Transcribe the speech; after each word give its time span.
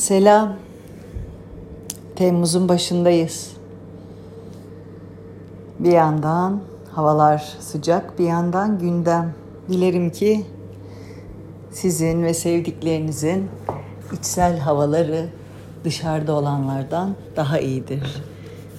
Selam. 0.00 0.56
Temmuz'un 2.16 2.68
başındayız. 2.68 3.52
Bir 5.78 5.92
yandan 5.92 6.60
havalar 6.92 7.56
sıcak, 7.60 8.18
bir 8.18 8.24
yandan 8.24 8.78
gündem. 8.78 9.34
Dilerim 9.68 10.10
ki 10.10 10.46
sizin 11.70 12.22
ve 12.22 12.34
sevdiklerinizin 12.34 13.48
içsel 14.12 14.58
havaları 14.58 15.28
dışarıda 15.84 16.32
olanlardan 16.32 17.16
daha 17.36 17.58
iyidir. 17.58 18.22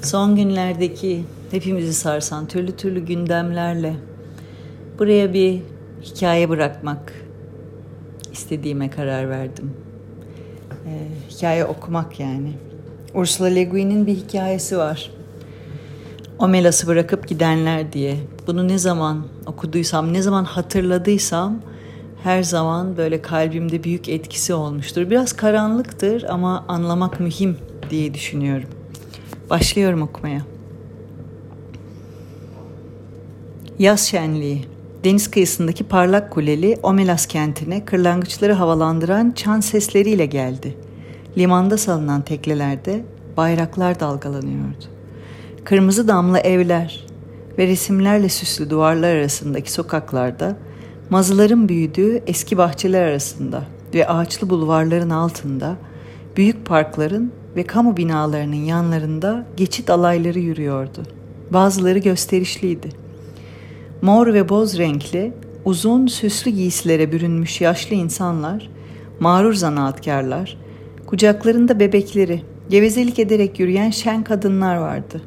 Son 0.01 0.35
günlerdeki 0.35 1.25
hepimizi 1.51 1.93
sarsan 1.93 2.45
türlü 2.45 2.75
türlü 2.75 3.05
gündemlerle 3.05 3.93
buraya 4.99 5.33
bir 5.33 5.61
hikaye 6.01 6.49
bırakmak 6.49 7.13
istediğime 8.31 8.89
karar 8.89 9.29
verdim. 9.29 9.73
Ee, 10.87 11.07
hikaye 11.29 11.65
okumak 11.65 12.19
yani. 12.19 12.53
Ursula 13.13 13.47
Le 13.47 13.63
Guin'in 13.63 14.07
bir 14.07 14.15
hikayesi 14.15 14.77
var. 14.77 15.11
Omelas'ı 16.39 16.87
bırakıp 16.87 17.27
gidenler 17.27 17.93
diye. 17.93 18.17
Bunu 18.47 18.67
ne 18.67 18.77
zaman 18.77 19.25
okuduysam, 19.45 20.13
ne 20.13 20.21
zaman 20.21 20.43
hatırladıysam 20.43 21.61
her 22.23 22.43
zaman 22.43 22.97
böyle 22.97 23.21
kalbimde 23.21 23.83
büyük 23.83 24.09
etkisi 24.09 24.53
olmuştur. 24.53 25.09
Biraz 25.09 25.33
karanlıktır 25.33 26.23
ama 26.23 26.65
anlamak 26.67 27.19
mühim 27.19 27.57
diye 27.89 28.13
düşünüyorum. 28.13 28.69
Başlıyorum 29.49 30.01
okumaya. 30.01 30.41
Yaz 33.79 33.99
şenliği. 34.07 34.65
Deniz 35.03 35.31
kıyısındaki 35.31 35.83
parlak 35.83 36.31
kuleli 36.31 36.77
Omelas 36.83 37.25
kentine 37.25 37.85
kırlangıçları 37.85 38.53
havalandıran 38.53 39.31
çan 39.31 39.59
sesleriyle 39.59 40.25
geldi. 40.25 40.77
Limanda 41.37 41.77
salınan 41.77 42.21
teklelerde 42.21 43.05
bayraklar 43.37 43.99
dalgalanıyordu. 43.99 44.85
Kırmızı 45.63 46.07
damlı 46.07 46.39
evler 46.39 47.05
ve 47.57 47.67
resimlerle 47.67 48.29
süslü 48.29 48.69
duvarlar 48.69 49.15
arasındaki 49.15 49.71
sokaklarda 49.71 50.57
mazıların 51.09 51.69
büyüdüğü 51.69 52.23
eski 52.27 52.57
bahçeler 52.57 53.01
arasında 53.01 53.63
ve 53.93 54.07
ağaçlı 54.07 54.49
bulvarların 54.49 55.09
altında 55.09 55.77
büyük 56.37 56.65
parkların 56.65 57.31
ve 57.55 57.63
kamu 57.63 57.97
binalarının 57.97 58.55
yanlarında 58.55 59.45
geçit 59.57 59.89
alayları 59.89 60.39
yürüyordu. 60.39 61.03
Bazıları 61.51 61.99
gösterişliydi. 61.99 63.00
Mor 64.01 64.33
ve 64.33 64.49
boz 64.49 64.77
renkli, 64.77 65.33
uzun 65.65 66.07
süslü 66.07 66.51
giysilere 66.51 67.11
bürünmüş 67.11 67.61
yaşlı 67.61 67.95
insanlar, 67.95 68.69
mağrur 69.19 69.53
zanaatkarlar, 69.53 70.57
kucaklarında 71.07 71.79
bebekleri, 71.79 72.41
gevezelik 72.69 73.19
ederek 73.19 73.59
yürüyen 73.59 73.89
şen 73.89 74.23
kadınlar 74.23 74.75
vardı. 74.75 75.21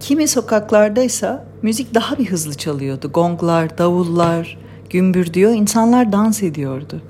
Kimi 0.00 0.28
sokaklardaysa 0.28 1.46
müzik 1.62 1.94
daha 1.94 2.18
bir 2.18 2.26
hızlı 2.26 2.54
çalıyordu. 2.54 3.10
Gonglar, 3.14 3.78
davullar, 3.78 4.58
gümbür 4.90 5.34
diyor, 5.34 5.52
insanlar 5.52 6.12
dans 6.12 6.42
ediyordu. 6.42 7.02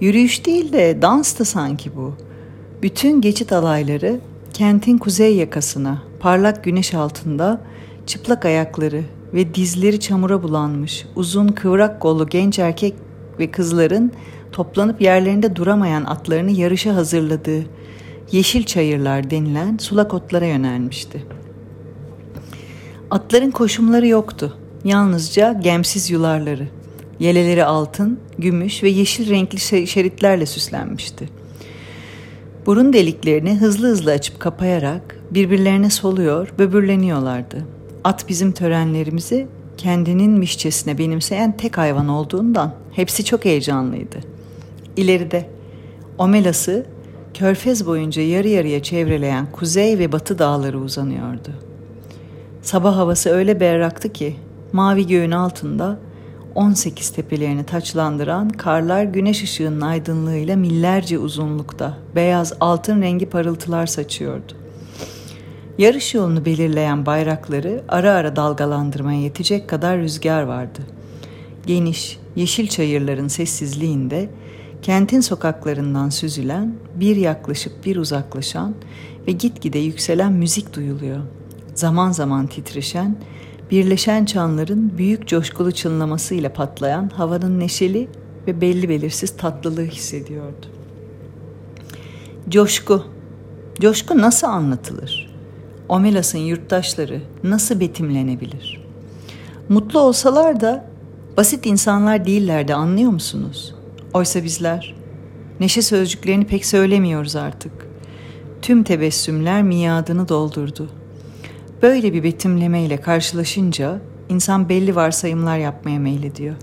Yürüyüş 0.00 0.46
değil 0.46 0.72
de 0.72 1.02
dans 1.02 1.38
da 1.38 1.44
sanki 1.44 1.96
bu. 1.96 2.14
Bütün 2.82 3.20
geçit 3.20 3.52
alayları 3.52 4.20
kentin 4.52 4.98
kuzey 4.98 5.36
yakasına, 5.36 6.02
parlak 6.20 6.64
güneş 6.64 6.94
altında 6.94 7.60
çıplak 8.06 8.44
ayakları 8.44 9.02
ve 9.34 9.54
dizleri 9.54 10.00
çamura 10.00 10.42
bulanmış, 10.42 11.06
uzun 11.16 11.48
kıvrak 11.48 12.00
kollu 12.00 12.26
genç 12.26 12.58
erkek 12.58 12.94
ve 13.38 13.50
kızların 13.50 14.12
toplanıp 14.52 15.00
yerlerinde 15.00 15.56
duramayan 15.56 16.04
atlarını 16.04 16.50
yarışa 16.50 16.94
hazırladığı 16.94 17.64
yeşil 18.32 18.64
çayırlar 18.64 19.30
denilen 19.30 19.76
sulak 19.76 20.14
otlara 20.14 20.46
yönelmişti. 20.46 21.24
Atların 23.10 23.50
koşumları 23.50 24.06
yoktu. 24.06 24.56
Yalnızca 24.84 25.52
gemsiz 25.52 26.10
yularları. 26.10 26.68
Yeleleri 27.20 27.64
altın, 27.64 28.20
gümüş 28.38 28.82
ve 28.82 28.88
yeşil 28.88 29.30
renkli 29.30 29.86
şeritlerle 29.86 30.46
süslenmişti. 30.46 31.28
Burun 32.66 32.92
deliklerini 32.92 33.58
hızlı 33.58 33.88
hızlı 33.88 34.10
açıp 34.10 34.40
kapayarak 34.40 35.20
birbirlerine 35.30 35.90
soluyor, 35.90 36.48
böbürleniyorlardı. 36.58 37.77
At 38.04 38.28
bizim 38.28 38.52
törenlerimizi 38.52 39.46
kendinin 39.76 40.30
mişçesine 40.30 40.98
benimseyen 40.98 41.56
tek 41.56 41.78
hayvan 41.78 42.08
olduğundan 42.08 42.72
hepsi 42.92 43.24
çok 43.24 43.44
heyecanlıydı. 43.44 44.16
İleride 44.96 45.48
Omelası 46.18 46.86
körfez 47.34 47.86
boyunca 47.86 48.22
yarı 48.22 48.48
yarıya 48.48 48.82
çevreleyen 48.82 49.52
kuzey 49.52 49.98
ve 49.98 50.12
batı 50.12 50.38
dağları 50.38 50.80
uzanıyordu. 50.80 51.50
Sabah 52.62 52.96
havası 52.96 53.30
öyle 53.30 53.60
berraktı 53.60 54.12
ki 54.12 54.36
mavi 54.72 55.06
göğün 55.06 55.30
altında 55.30 55.98
18 56.54 57.10
tepelerini 57.10 57.64
taçlandıran 57.64 58.48
karlar 58.48 59.04
güneş 59.04 59.42
ışığının 59.42 59.80
aydınlığıyla 59.80 60.56
millerce 60.56 61.18
uzunlukta 61.18 61.98
beyaz 62.14 62.52
altın 62.60 63.02
rengi 63.02 63.26
parıltılar 63.26 63.86
saçıyordu. 63.86 64.52
Yarış 65.78 66.14
yolunu 66.14 66.44
belirleyen 66.44 67.06
bayrakları 67.06 67.84
ara 67.88 68.12
ara 68.12 68.36
dalgalandırmaya 68.36 69.20
yetecek 69.20 69.68
kadar 69.68 69.98
rüzgar 69.98 70.42
vardı. 70.42 70.78
Geniş, 71.66 72.18
yeşil 72.36 72.68
çayırların 72.68 73.28
sessizliğinde 73.28 74.30
kentin 74.82 75.20
sokaklarından 75.20 76.08
süzülen, 76.08 76.74
bir 76.94 77.16
yaklaşıp 77.16 77.84
bir 77.84 77.96
uzaklaşan 77.96 78.74
ve 79.26 79.32
gitgide 79.32 79.78
yükselen 79.78 80.32
müzik 80.32 80.74
duyuluyor. 80.74 81.20
Zaman 81.74 82.12
zaman 82.12 82.46
titreşen, 82.46 83.16
birleşen 83.70 84.24
çanların 84.24 84.98
büyük 84.98 85.28
coşkulu 85.28 85.72
çınlamasıyla 85.72 86.52
patlayan 86.52 87.08
havanın 87.08 87.60
neşeli 87.60 88.08
ve 88.46 88.60
belli 88.60 88.88
belirsiz 88.88 89.36
tatlılığı 89.36 89.84
hissediyordu. 89.84 90.66
Coşku. 92.48 93.04
Coşku 93.80 94.18
nasıl 94.18 94.46
anlatılır? 94.46 95.27
Omelas'ın 95.88 96.38
yurttaşları 96.38 97.20
nasıl 97.44 97.80
betimlenebilir? 97.80 98.84
Mutlu 99.68 100.00
olsalar 100.00 100.60
da 100.60 100.90
basit 101.36 101.66
insanlar 101.66 102.24
değillerdi 102.24 102.74
anlıyor 102.74 103.10
musunuz? 103.10 103.74
Oysa 104.14 104.44
bizler 104.44 104.94
neşe 105.60 105.82
sözcüklerini 105.82 106.46
pek 106.46 106.66
söylemiyoruz 106.66 107.36
artık. 107.36 107.72
Tüm 108.62 108.82
tebessümler 108.82 109.62
miadını 109.62 110.28
doldurdu. 110.28 110.90
Böyle 111.82 112.12
bir 112.12 112.22
betimlemeyle 112.22 113.00
karşılaşınca 113.00 114.00
insan 114.28 114.68
belli 114.68 114.96
varsayımlar 114.96 115.58
yapmaya 115.58 115.98
meylediyor. 115.98 116.54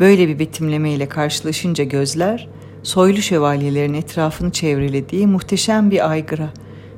Böyle 0.00 0.28
bir 0.28 0.38
betimlemeyle 0.38 1.08
karşılaşınca 1.08 1.84
gözler 1.84 2.48
soylu 2.82 3.22
şövalyelerin 3.22 3.94
etrafını 3.94 4.50
çevrelediği 4.50 5.26
muhteşem 5.26 5.90
bir 5.90 6.10
aygıra 6.10 6.50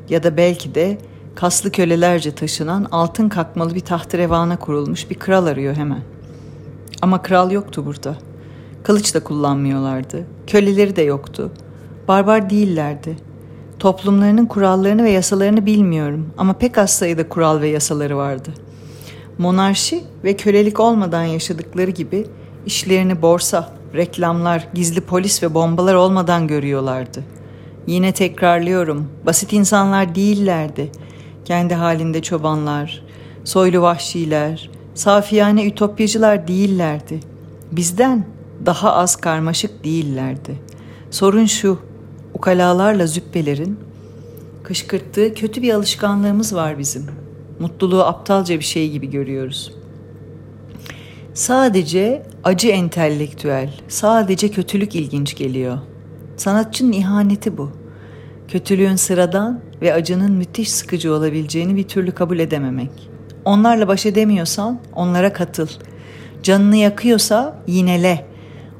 ya 0.08 0.22
da 0.22 0.36
belki 0.36 0.74
de 0.74 0.98
kaslı 1.34 1.70
kölelerce 1.70 2.34
taşınan 2.34 2.88
altın 2.93 3.28
kakmalı 3.28 3.75
bir 3.75 3.81
tahtrevana 3.81 4.56
kurulmuş 4.56 5.10
bir 5.10 5.15
kral 5.15 5.47
arıyor 5.47 5.76
hemen. 5.76 6.00
Ama 7.03 7.22
kral 7.22 7.50
yoktu 7.50 7.87
burada. 7.87 8.16
Kılıç 8.82 9.15
da 9.15 9.25
kullanmıyorlardı. 9.25 10.26
Köleleri 10.47 10.97
de 10.97 11.03
yoktu. 11.03 11.50
Barbar 12.09 12.50
değillerdi. 12.50 13.16
Toplumlarının 13.78 14.47
kurallarını 14.47 15.04
ve 15.04 15.10
yasalarını 15.10 15.66
bilmiyorum 15.66 16.31
ama 16.38 16.53
pek 16.53 16.78
az 16.78 16.91
sayıda 16.91 17.28
kural 17.28 17.60
ve 17.60 17.69
yasaları 17.69 18.16
vardı. 18.16 18.50
Monarşi 19.38 20.04
ve 20.25 20.37
kölelik 20.37 20.81
olmadan 20.81 21.25
yaşadıkları 21.25 21.91
gibi 21.91 22.26
işlerini 22.66 23.22
borsa, 23.22 23.72
reklamlar, 23.94 24.69
gizli 24.75 25.00
polis 25.00 25.43
ve 25.43 25.54
bombalar 25.54 25.94
olmadan 25.94 26.47
görüyorlardı. 26.47 27.25
Yine 27.87 28.12
tekrarlıyorum, 28.12 29.08
basit 29.26 29.52
insanlar 29.52 30.14
değillerdi 30.14 30.90
kendi 31.44 31.74
halinde 31.74 32.22
çobanlar, 32.22 33.02
soylu 33.44 33.82
vahşiler, 33.82 34.70
safiyane 34.94 35.66
ütopyacılar 35.66 36.48
değillerdi. 36.48 37.20
Bizden 37.72 38.24
daha 38.66 38.92
az 38.92 39.16
karmaşık 39.16 39.84
değillerdi. 39.84 40.58
Sorun 41.10 41.46
şu, 41.46 41.78
ukalalarla 42.34 43.06
züppelerin 43.06 43.78
kışkırttığı 44.62 45.34
kötü 45.34 45.62
bir 45.62 45.74
alışkanlığımız 45.74 46.54
var 46.54 46.78
bizim. 46.78 47.06
Mutluluğu 47.60 48.02
aptalca 48.02 48.58
bir 48.58 48.64
şey 48.64 48.90
gibi 48.90 49.10
görüyoruz. 49.10 49.72
Sadece 51.34 52.22
acı 52.44 52.68
entelektüel, 52.68 53.74
sadece 53.88 54.48
kötülük 54.48 54.94
ilginç 54.94 55.36
geliyor. 55.36 55.78
Sanatçının 56.36 56.92
ihaneti 56.92 57.58
bu. 57.58 57.70
Kötülüğün 58.48 58.96
sıradan 58.96 59.60
ve 59.82 59.94
acının 59.94 60.32
müthiş 60.32 60.73
sıkıcı 60.73 61.14
olabileceğini 61.14 61.76
bir 61.76 61.88
türlü 61.88 62.12
kabul 62.12 62.38
edememek. 62.38 62.90
Onlarla 63.44 63.88
baş 63.88 64.06
edemiyorsan 64.06 64.81
onlara 64.93 65.32
katıl. 65.32 65.69
Canını 66.43 66.76
yakıyorsa 66.76 67.62
yinele. 67.67 68.26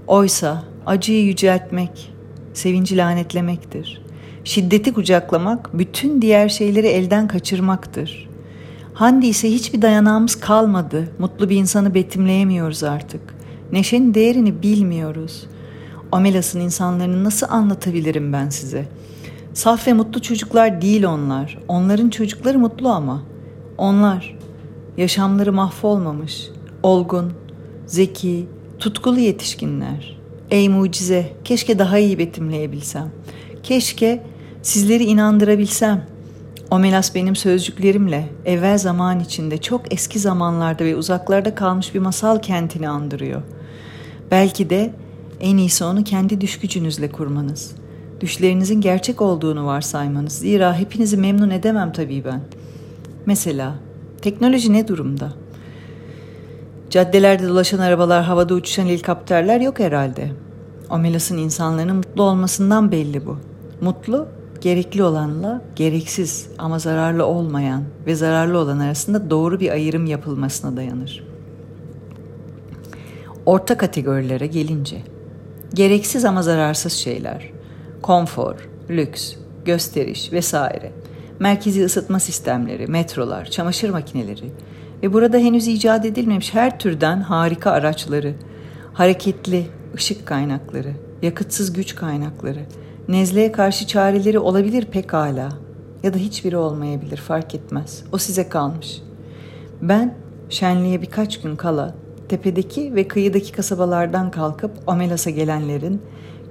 Oysa 0.07 0.65
acıyı 0.87 1.25
yüceltmek, 1.25 2.13
sevinci 2.55 2.97
lanetlemektir. 2.97 4.03
Şiddeti 4.45 4.93
kucaklamak 4.93 5.79
bütün 5.79 6.23
diğer 6.23 6.49
şeyleri 6.49 6.87
elden 6.87 7.29
kaçırmaktır. 7.29 8.29
Handi 8.95 9.27
ise 9.27 9.51
hiçbir 9.51 9.83
dayanağımız 9.83 10.35
kalmadı. 10.35 11.09
Mutlu 11.19 11.51
bir 11.51 11.57
insanı 11.57 11.95
betimleyemiyoruz 11.95 12.85
artık. 12.85 13.21
Neşenin 13.73 14.15
değerini 14.15 14.63
bilmiyoruz. 14.63 15.47
Omelas'ın 16.13 16.61
insanlarını 16.61 17.25
nasıl 17.25 17.47
anlatabilirim 17.51 18.33
ben 18.33 18.49
size? 18.49 18.85
Saf 19.55 19.87
ve 19.87 19.93
mutlu 19.93 20.23
çocuklar 20.23 20.83
değil 20.83 21.05
onlar. 21.05 21.59
Onların 21.69 22.11
çocukları 22.11 22.59
mutlu 22.59 22.89
ama. 22.89 23.23
Onlar 23.79 24.39
yaşamları 24.97 25.53
mahvolmamış, 25.53 26.49
olgun, 26.83 27.33
zeki, 27.87 28.47
tutkulu 28.79 29.19
yetişkinler. 29.19 30.19
Ey 30.51 30.69
mucize, 30.69 31.33
keşke 31.45 31.79
daha 31.79 31.99
iyi 31.99 32.19
betimleyebilsem. 32.19 33.11
Keşke 33.63 34.23
sizleri 34.63 35.05
inandırabilsem. 35.05 36.07
Omelas 36.71 37.15
benim 37.15 37.37
sözcüklerimle 37.37 38.29
evvel 38.45 38.79
zaman 38.79 39.21
içinde 39.21 39.59
çok 39.59 39.93
eski 39.93 40.19
zamanlarda 40.19 40.85
ve 40.85 40.97
uzaklarda 40.97 41.55
kalmış 41.55 41.95
bir 41.95 42.01
masal 42.01 42.39
kentini 42.39 42.89
andırıyor. 42.89 43.43
Belki 44.31 44.71
de 44.71 44.95
en 45.41 45.57
iyisi 45.57 45.85
onu 45.85 46.05
kendi 46.05 46.41
düş 46.41 46.59
gücünüzle 46.59 47.11
kurmanız. 47.11 47.82
Düşlerinizin 48.23 48.81
gerçek 48.81 49.23
olduğunu 49.23 49.67
varsaymanız. 49.67 50.33
Zira 50.33 50.79
hepinizi 50.79 51.17
memnun 51.17 51.51
edemem 51.51 51.93
tabii 51.93 52.25
ben. 52.25 52.41
Mesela 53.27 53.75
teknoloji 54.23 54.73
ne 54.73 54.89
durumda? 54.89 55.33
Caddelerde 56.91 57.49
dolaşan 57.49 57.79
arabalar, 57.79 58.25
havada 58.25 58.55
uçuşan 58.55 58.87
helikopterler 58.87 59.61
yok 59.61 59.79
herhalde. 59.81 60.31
Omelas'ın 60.91 61.37
insanların 61.37 61.97
mutlu 61.97 62.23
olmasından 62.23 62.93
belli 62.93 63.27
bu. 63.27 63.37
Mutlu, 63.81 64.29
gerekli 64.61 65.05
olanla 65.05 65.63
gereksiz 65.77 66.49
ama 66.59 66.79
zararlı 66.79 67.27
olmayan 67.27 67.83
ve 68.07 68.15
zararlı 68.15 68.59
olan 68.59 68.79
arasında 68.79 69.31
doğru 69.31 69.61
bir 69.61 69.71
ayrım 69.71 70.07
yapılmasına 70.07 70.77
dayanır. 70.77 71.25
Orta 73.47 73.77
kategorilere 73.77 74.47
gelince, 74.47 74.97
gereksiz 75.75 76.25
ama 76.25 76.43
zararsız 76.43 76.93
şeyler, 76.93 77.51
konfor, 78.03 78.69
lüks, 78.91 79.35
gösteriş 79.65 80.33
vesaire, 80.33 80.93
merkezi 81.39 81.85
ısıtma 81.85 82.21
sistemleri, 82.21 82.87
metrolar, 82.87 83.45
çamaşır 83.45 83.91
makineleri 83.91 84.53
ve 85.03 85.13
burada 85.13 85.39
henüz 85.39 85.69
icat 85.69 86.05
edilmemiş 86.05 86.55
her 86.55 86.79
türden 86.79 87.21
harika 87.21 87.71
araçları, 87.71 88.35
hareketli 88.93 89.67
ışık 89.95 90.27
kaynakları, 90.27 90.93
yakıtsız 91.23 91.73
güç 91.73 91.95
kaynakları, 91.95 92.61
nezleye 93.09 93.53
karşı 93.53 93.87
çareleri 93.87 94.39
olabilir 94.39 94.85
pekala 94.85 95.49
ya 96.03 96.15
da 96.15 96.19
hiçbiri 96.19 96.57
olmayabilir 96.57 97.17
fark 97.17 97.55
etmez. 97.55 98.05
O 98.13 98.19
size 98.19 98.49
kalmış. 98.49 99.03
Ben 99.83 100.15
şenliğe 100.49 101.03
birkaç 101.03 101.41
gün 101.41 101.57
kala 101.57 101.95
tepedeki 102.29 102.95
ve 102.95 103.09
kıyıdaki 103.09 103.53
kasabalardan 103.53 104.31
kalkıp 104.31 104.71
Omelas'a 104.87 105.31
gelenlerin 105.31 106.03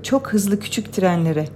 çok 0.03 0.33
hızlı 0.33 0.59
küçük 0.59 0.93
trenlere 0.93 1.47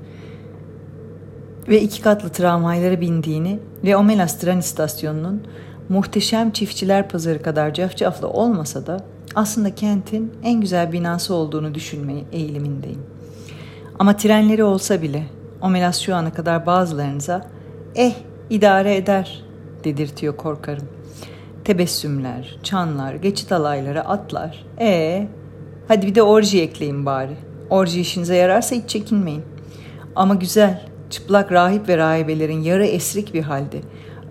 ve 1.68 1.82
iki 1.82 2.02
katlı 2.02 2.30
tramvaylara 2.30 3.02
bindiğini 3.02 3.60
ve 3.84 3.98
Omelas 3.98 4.40
tren 4.40 4.58
istasyonunun 4.58 5.44
muhteşem 5.90 6.52
çiftçiler 6.52 7.10
pazarı 7.10 7.42
kadar 7.42 7.74
cafcaflı 7.74 8.30
olmasa 8.30 8.88
da 8.88 9.06
aslında 9.36 9.76
kentin 9.76 10.34
en 10.44 10.62
güzel 10.62 10.92
binası 10.92 11.34
olduğunu 11.34 11.74
düşünmeyi 11.74 12.26
eğilimindeyim. 12.32 13.02
Ama 14.00 14.18
trenleri 14.18 14.64
olsa 14.64 15.02
bile 15.02 15.24
Omelas 15.62 16.00
şu 16.00 16.16
ana 16.16 16.34
kadar 16.34 16.66
bazılarınıza 16.66 17.46
eh 17.96 18.14
idare 18.50 18.96
eder 18.96 19.44
dedirtiyor 19.84 20.38
korkarım. 20.38 20.88
Tebessümler, 21.64 22.58
çanlar, 22.64 23.14
geçit 23.14 23.52
alayları, 23.52 24.06
atlar. 24.06 24.66
E 24.80 25.28
hadi 25.88 26.08
bir 26.08 26.16
de 26.16 26.24
orji 26.24 26.62
ekleyin 26.62 27.06
bari. 27.06 27.38
Orji 27.70 28.02
işinize 28.02 28.36
yararsa 28.36 28.76
hiç 28.76 28.90
çekinmeyin. 28.90 29.44
Ama 30.16 30.36
güzel, 30.36 30.88
çıplak 31.10 31.52
rahip 31.52 31.90
ve 31.90 31.98
rahibelerin 31.98 32.62
yarı 32.62 32.86
esrik 32.86 33.34
bir 33.34 33.42
halde 33.42 33.82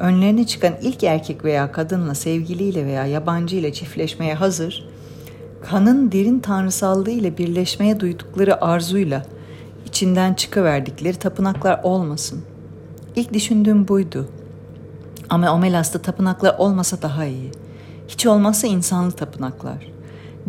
önlerine 0.01 0.47
çıkan 0.47 0.75
ilk 0.83 1.05
erkek 1.05 1.45
veya 1.45 1.73
kadınla 1.73 2.15
sevgiliyle 2.15 2.87
veya 2.87 3.07
yabancı 3.07 3.57
ile 3.57 3.73
çiftleşmeye 3.73 4.35
hazır, 4.35 4.89
kanın 5.63 6.13
derin 6.13 6.41
tanrısallığı 6.41 7.11
ile 7.11 7.39
birleşmeye 7.39 8.01
duydukları 8.01 8.65
arzuyla 8.65 9.23
içinden 9.87 10.35
çıkıverdikleri 10.35 11.17
tapınaklar 11.17 11.81
olmasın. 11.83 12.43
İlk 13.17 13.33
düşündüğüm 13.33 13.89
buydu. 13.89 14.29
Ama 15.31 15.55
Omelas'ta 15.55 15.99
tapınaklar 15.99 16.55
olmasa 16.59 17.03
daha 17.03 17.25
iyi. 17.25 17.51
Hiç 18.09 18.27
olmazsa 18.27 18.67
insanlı 18.67 19.13
tapınaklar. 19.13 19.93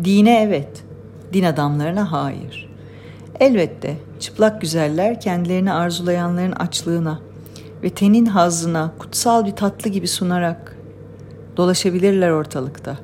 Dine 0.04 0.42
evet, 0.42 0.84
din 1.32 1.42
adamlarına 1.42 2.12
hayır. 2.12 2.65
Elbette 3.40 3.96
çıplak 4.20 4.60
güzeller 4.60 5.20
kendilerini 5.20 5.72
arzulayanların 5.72 6.52
açlığına 6.52 7.20
ve 7.82 7.90
tenin 7.90 8.26
hazzına 8.26 8.92
kutsal 8.98 9.46
bir 9.46 9.50
tatlı 9.50 9.90
gibi 9.90 10.08
sunarak 10.08 10.76
dolaşabilirler 11.56 12.30
ortalıkta. 12.30 12.98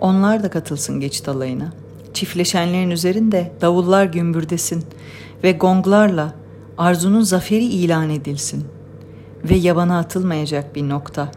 Onlar 0.00 0.42
da 0.42 0.50
katılsın 0.50 1.00
geçit 1.00 1.28
alayına. 1.28 1.72
Çiftleşenlerin 2.14 2.90
üzerinde 2.90 3.52
davullar 3.60 4.04
gümbürdesin 4.04 4.84
ve 5.44 5.52
gonglarla 5.52 6.34
arzunun 6.78 7.22
zaferi 7.22 7.64
ilan 7.64 8.10
edilsin 8.10 8.64
ve 9.44 9.54
yabana 9.54 9.98
atılmayacak 9.98 10.74
bir 10.74 10.88
nokta. 10.88 11.30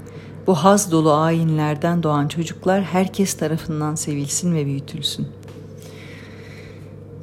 Bu 0.47 0.55
haz 0.55 0.91
dolu 0.91 1.13
ayinlerden 1.13 2.03
doğan 2.03 2.27
çocuklar 2.27 2.83
herkes 2.83 3.33
tarafından 3.33 3.95
sevilsin 3.95 4.55
ve 4.55 4.65
büyütülsün. 4.65 5.27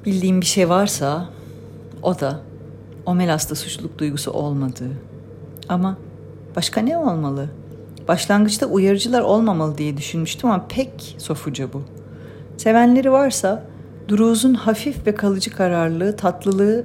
Bildiğim 0.06 0.40
bir 0.40 0.46
şey 0.46 0.68
varsa 0.68 1.28
o 2.02 2.20
da 2.20 2.40
Omelas'ta 3.06 3.54
suçluluk 3.54 3.98
duygusu 3.98 4.30
olmadığı. 4.30 4.90
Ama 5.68 5.96
başka 6.56 6.80
ne 6.80 6.98
olmalı? 6.98 7.48
Başlangıçta 8.08 8.66
uyarıcılar 8.66 9.20
olmamalı 9.20 9.78
diye 9.78 9.96
düşünmüştüm 9.96 10.50
ama 10.50 10.66
pek 10.68 11.16
sofuca 11.18 11.72
bu. 11.72 11.82
Sevenleri 12.56 13.12
varsa 13.12 13.66
Druz'un 14.08 14.54
hafif 14.54 15.06
ve 15.06 15.14
kalıcı 15.14 15.50
kararlılığı, 15.50 16.16
tatlılığı 16.16 16.84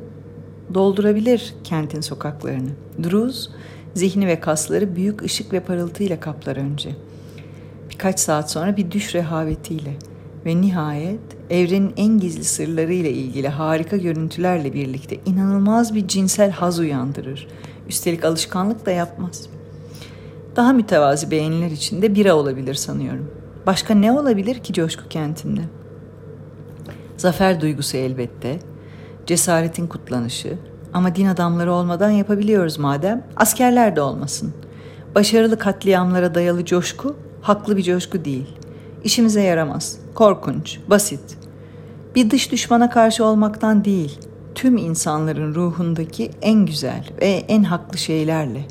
doldurabilir 0.73 1.53
kentin 1.63 2.01
sokaklarını. 2.01 2.69
Druz, 3.03 3.49
zihni 3.93 4.27
ve 4.27 4.39
kasları 4.39 4.95
büyük 4.95 5.21
ışık 5.21 5.53
ve 5.53 5.59
parıltıyla 5.59 6.19
kaplar 6.19 6.57
önce. 6.57 6.89
Birkaç 7.89 8.19
saat 8.19 8.51
sonra 8.51 8.77
bir 8.77 8.91
düş 8.91 9.15
rehavetiyle 9.15 9.93
ve 10.45 10.61
nihayet 10.61 11.19
evrenin 11.49 11.93
en 11.97 12.19
gizli 12.19 12.43
sırlarıyla 12.43 13.09
ilgili 13.09 13.47
harika 13.47 13.97
görüntülerle 13.97 14.73
birlikte 14.73 15.17
inanılmaz 15.25 15.95
bir 15.95 16.07
cinsel 16.07 16.51
haz 16.51 16.79
uyandırır. 16.79 17.47
Üstelik 17.89 18.25
alışkanlık 18.25 18.85
da 18.85 18.91
yapmaz. 18.91 19.49
Daha 20.55 20.73
mütevazi 20.73 21.31
beğeniler 21.31 21.71
içinde 21.71 22.15
bira 22.15 22.35
olabilir 22.35 22.73
sanıyorum. 22.73 23.31
Başka 23.65 23.93
ne 23.93 24.11
olabilir 24.11 24.59
ki 24.59 24.73
coşku 24.73 25.09
kentinde? 25.09 25.61
Zafer 27.17 27.61
duygusu 27.61 27.97
elbette, 27.97 28.59
cesaretin 29.25 29.87
kutlanışı 29.87 30.57
ama 30.93 31.15
din 31.15 31.25
adamları 31.25 31.73
olmadan 31.73 32.09
yapabiliyoruz 32.09 32.79
madem, 32.79 33.27
askerler 33.35 33.95
de 33.95 34.01
olmasın. 34.01 34.53
Başarılı 35.15 35.59
katliamlara 35.59 36.35
dayalı 36.35 36.65
coşku, 36.65 37.15
haklı 37.41 37.77
bir 37.77 37.83
coşku 37.83 38.25
değil. 38.25 38.58
İşimize 39.03 39.41
yaramaz, 39.41 39.97
korkunç, 40.15 40.79
basit. 40.87 41.37
Bir 42.15 42.31
dış 42.31 42.51
düşmana 42.51 42.89
karşı 42.89 43.25
olmaktan 43.25 43.85
değil, 43.85 44.19
tüm 44.55 44.77
insanların 44.77 45.55
ruhundaki 45.55 46.31
en 46.41 46.65
güzel 46.65 47.09
ve 47.21 47.27
en 47.47 47.63
haklı 47.63 47.97
şeylerle, 47.97 48.67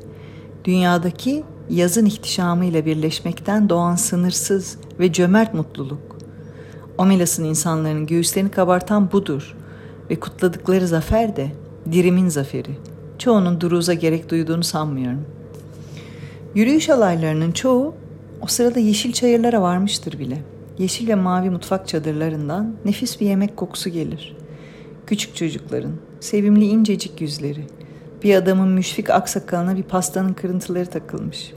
dünyadaki 0.65 1.45
yazın 1.71 2.07
ihtişamıyla 2.07 2.85
birleşmekten 2.87 3.69
doğan 3.69 3.97
sınırsız 3.97 4.79
ve 5.01 5.13
cömert 5.13 5.55
mutluluk. 5.55 6.19
Omelas'ın 6.99 7.45
insanların 7.45 8.07
göğüslerini 8.07 8.51
kabartan 8.51 9.13
budur 9.13 9.57
ve 10.11 10.21
kutladıkları 10.21 10.87
zafer 10.87 11.37
de 11.37 11.53
dirimin 11.93 12.29
zaferi. 12.29 12.79
Çoğunun 13.19 13.61
duruza 13.61 13.95
gerek 13.95 14.31
duyduğunu 14.31 14.65
sanmıyorum. 14.65 15.27
Yürüyüş 16.55 16.91
alaylarının 16.91 17.53
çoğu 17.53 17.95
o 18.43 18.47
sırada 18.47 18.79
yeşil 18.79 19.13
çayırlara 19.13 19.63
varmıştır 19.63 20.19
bile. 20.19 20.39
Yeşil 20.79 21.09
ve 21.09 21.15
mavi 21.15 21.51
mutfak 21.51 21.89
çadırlarından 21.89 22.75
nefis 22.85 23.21
bir 23.21 23.27
yemek 23.27 23.57
kokusu 23.57 23.91
gelir. 23.91 24.37
Küçük 25.07 25.37
çocukların, 25.37 25.93
sevimli 26.21 26.67
incecik 26.67 27.21
yüzleri, 27.21 27.67
bir 28.23 28.35
adamın 28.35 28.69
müşfik 28.69 29.11
aksakalına 29.11 29.77
bir 29.77 29.83
pastanın 29.83 30.33
kırıntıları 30.33 30.87
takılmış. 30.87 31.53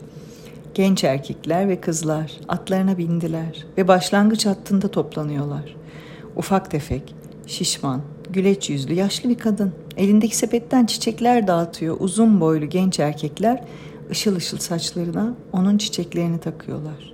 Genç 0.73 1.03
erkekler 1.03 1.69
ve 1.69 1.81
kızlar 1.81 2.31
atlarına 2.47 2.97
bindiler 2.97 3.65
ve 3.77 3.87
başlangıç 3.87 4.45
hattında 4.45 4.87
toplanıyorlar. 4.87 5.75
Ufak 6.35 6.71
tefek, 6.71 7.15
şişman, 7.47 8.01
güleç 8.29 8.69
yüzlü 8.69 8.93
yaşlı 8.93 9.29
bir 9.29 9.37
kadın 9.37 9.73
Elindeki 9.97 10.37
sepetten 10.37 10.85
çiçekler 10.85 11.47
dağıtıyor. 11.47 11.97
Uzun 11.99 12.41
boylu 12.41 12.65
genç 12.65 12.99
erkekler 12.99 13.63
ışıl 14.11 14.35
ışıl 14.35 14.57
saçlarına 14.57 15.35
onun 15.53 15.77
çiçeklerini 15.77 16.39
takıyorlar. 16.39 17.13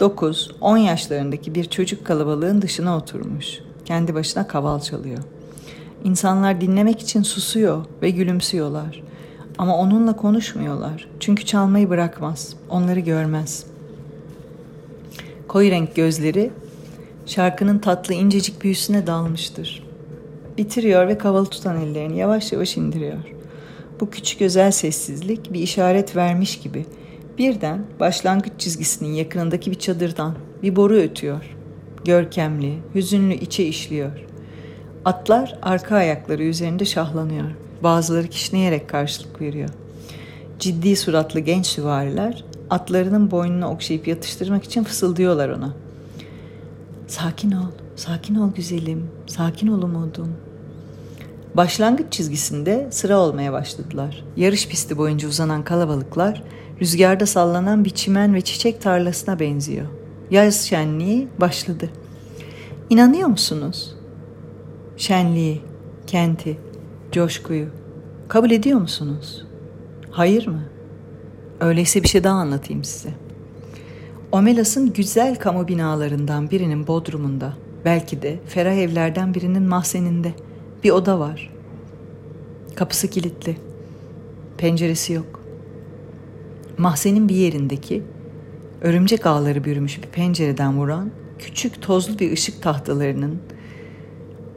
9-10 0.00 0.78
yaşlarındaki 0.78 1.54
bir 1.54 1.64
çocuk 1.64 2.06
kalabalığın 2.06 2.62
dışına 2.62 2.96
oturmuş. 2.96 3.58
Kendi 3.84 4.14
başına 4.14 4.46
kaval 4.46 4.80
çalıyor. 4.80 5.18
İnsanlar 6.04 6.60
dinlemek 6.60 7.00
için 7.00 7.22
susuyor 7.22 7.84
ve 8.02 8.10
gülümsüyorlar. 8.10 9.02
Ama 9.58 9.76
onunla 9.76 10.16
konuşmuyorlar. 10.16 11.08
Çünkü 11.20 11.44
çalmayı 11.44 11.90
bırakmaz. 11.90 12.54
Onları 12.68 13.00
görmez. 13.00 13.66
Koyu 15.48 15.70
renk 15.70 15.96
gözleri 15.96 16.50
şarkının 17.26 17.78
tatlı 17.78 18.14
incecik 18.14 18.62
büyüsüne 18.62 19.06
dalmıştır. 19.06 19.86
Bitiriyor 20.58 21.08
ve 21.08 21.18
kavalı 21.18 21.46
tutan 21.46 21.80
ellerini 21.80 22.18
yavaş 22.18 22.52
yavaş 22.52 22.76
indiriyor. 22.76 23.39
Bu 24.00 24.10
küçük 24.10 24.42
özel 24.42 24.70
sessizlik 24.70 25.52
bir 25.52 25.60
işaret 25.60 26.16
vermiş 26.16 26.58
gibi 26.58 26.86
birden 27.38 27.84
başlangıç 28.00 28.52
çizgisinin 28.58 29.12
yakınındaki 29.12 29.70
bir 29.70 29.78
çadırdan 29.78 30.34
bir 30.62 30.76
boru 30.76 30.94
ötüyor. 30.94 31.56
Görkemli, 32.04 32.78
hüzünlü 32.94 33.34
içe 33.34 33.64
işliyor. 33.64 34.10
Atlar 35.04 35.58
arka 35.62 35.96
ayakları 35.96 36.42
üzerinde 36.42 36.84
şahlanıyor. 36.84 37.50
Bazıları 37.82 38.28
kişneyerek 38.28 38.88
karşılık 38.88 39.40
veriyor. 39.40 39.68
Ciddi 40.58 40.96
suratlı 40.96 41.40
genç 41.40 41.66
süvariler 41.66 42.44
atlarının 42.70 43.30
boynunu 43.30 43.66
okşayıp 43.66 44.08
yatıştırmak 44.08 44.64
için 44.64 44.84
fısıldıyorlar 44.84 45.48
ona. 45.48 45.74
Sakin 47.06 47.52
ol, 47.52 47.70
sakin 47.96 48.34
ol 48.34 48.54
güzelim, 48.54 49.10
sakin 49.26 49.66
ol 49.66 49.82
umudum. 49.82 50.36
Başlangıç 51.54 52.12
çizgisinde 52.12 52.88
sıra 52.90 53.18
olmaya 53.18 53.52
başladılar. 53.52 54.24
Yarış 54.36 54.68
pisti 54.68 54.98
boyunca 54.98 55.28
uzanan 55.28 55.64
kalabalıklar 55.64 56.42
rüzgarda 56.80 57.26
sallanan 57.26 57.84
bir 57.84 57.90
çimen 57.90 58.34
ve 58.34 58.40
çiçek 58.40 58.80
tarlasına 58.80 59.40
benziyor. 59.40 59.86
Yaz 60.30 60.60
şenliği 60.60 61.28
başladı. 61.40 61.90
İnanıyor 62.90 63.28
musunuz? 63.28 63.96
Şenliği, 64.96 65.62
kenti, 66.06 66.58
coşkuyu 67.12 67.66
kabul 68.28 68.50
ediyor 68.50 68.80
musunuz? 68.80 69.46
Hayır 70.10 70.46
mı? 70.46 70.62
Öyleyse 71.60 72.02
bir 72.02 72.08
şey 72.08 72.24
daha 72.24 72.34
anlatayım 72.34 72.84
size. 72.84 73.10
Omelas'ın 74.32 74.92
güzel 74.92 75.36
kamu 75.36 75.68
binalarından 75.68 76.50
birinin 76.50 76.86
bodrumunda, 76.86 77.52
belki 77.84 78.22
de 78.22 78.38
ferah 78.46 78.74
evlerden 78.74 79.34
birinin 79.34 79.62
mahzeninde 79.62 80.32
bir 80.84 80.90
oda 80.90 81.18
var. 81.18 81.50
Kapısı 82.74 83.08
kilitli. 83.08 83.56
Penceresi 84.58 85.12
yok. 85.12 85.40
Mahzenin 86.78 87.28
bir 87.28 87.34
yerindeki 87.34 88.02
örümcek 88.80 89.26
ağları 89.26 89.64
bürümüş 89.64 90.02
bir 90.02 90.08
pencereden 90.08 90.78
vuran 90.78 91.10
küçük 91.38 91.82
tozlu 91.82 92.18
bir 92.18 92.32
ışık 92.32 92.62
tahtalarının 92.62 93.38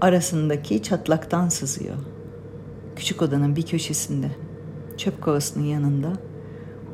arasındaki 0.02 0.84
çatlaktan 0.84 1.50
sızıyor. 1.50 1.96
Küçük 2.96 3.22
odanın 3.22 3.56
bir 3.56 3.66
köşesinde, 3.66 4.32
çöp 4.98 5.22
kovasının 5.22 5.66
yanında 5.66 6.14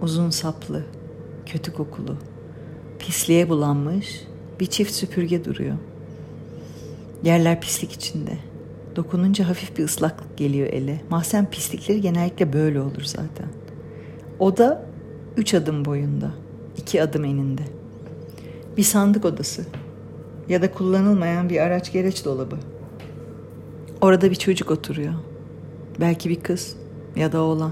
uzun 0.01 0.29
saplı, 0.29 0.85
kötü 1.45 1.73
kokulu, 1.73 2.17
pisliğe 2.99 3.49
bulanmış 3.49 4.23
bir 4.59 4.65
çift 4.65 4.91
süpürge 4.91 5.45
duruyor. 5.45 5.75
Yerler 7.23 7.61
pislik 7.61 7.91
içinde. 7.91 8.48
Dokununca 8.95 9.49
hafif 9.49 9.77
bir 9.77 9.83
ıslaklık 9.83 10.37
geliyor 10.37 10.67
ele. 10.67 11.01
Mahzen 11.09 11.49
pislikleri 11.49 12.01
genellikle 12.01 12.53
böyle 12.53 12.81
olur 12.81 13.03
zaten. 13.03 13.47
Oda 14.39 14.85
üç 15.37 15.53
adım 15.53 15.85
boyunda, 15.85 16.31
iki 16.77 17.03
adım 17.03 17.25
eninde. 17.25 17.61
Bir 18.77 18.83
sandık 18.83 19.25
odası 19.25 19.65
ya 20.49 20.61
da 20.61 20.71
kullanılmayan 20.71 21.49
bir 21.49 21.61
araç 21.61 21.91
gereç 21.91 22.25
dolabı. 22.25 22.55
Orada 24.01 24.29
bir 24.29 24.35
çocuk 24.35 24.71
oturuyor. 24.71 25.13
Belki 25.99 26.29
bir 26.29 26.39
kız 26.39 26.75
ya 27.15 27.31
da 27.31 27.41
oğlan. 27.41 27.71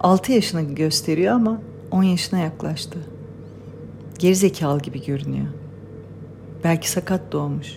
Altı 0.00 0.32
yaşına 0.32 0.62
gösteriyor 0.62 1.34
ama 1.34 1.60
on 1.90 2.02
yaşına 2.02 2.40
yaklaştı. 2.40 2.98
Gerizekalı 4.18 4.80
gibi 4.80 5.04
görünüyor. 5.04 5.46
Belki 6.64 6.90
sakat 6.90 7.32
doğmuş. 7.32 7.74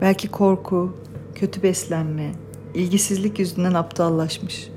Belki 0.00 0.28
korku, 0.28 0.96
kötü 1.40 1.62
beslenme, 1.62 2.32
ilgisizlik 2.74 3.38
yüzünden 3.38 3.74
aptallaşmış. 3.74 4.70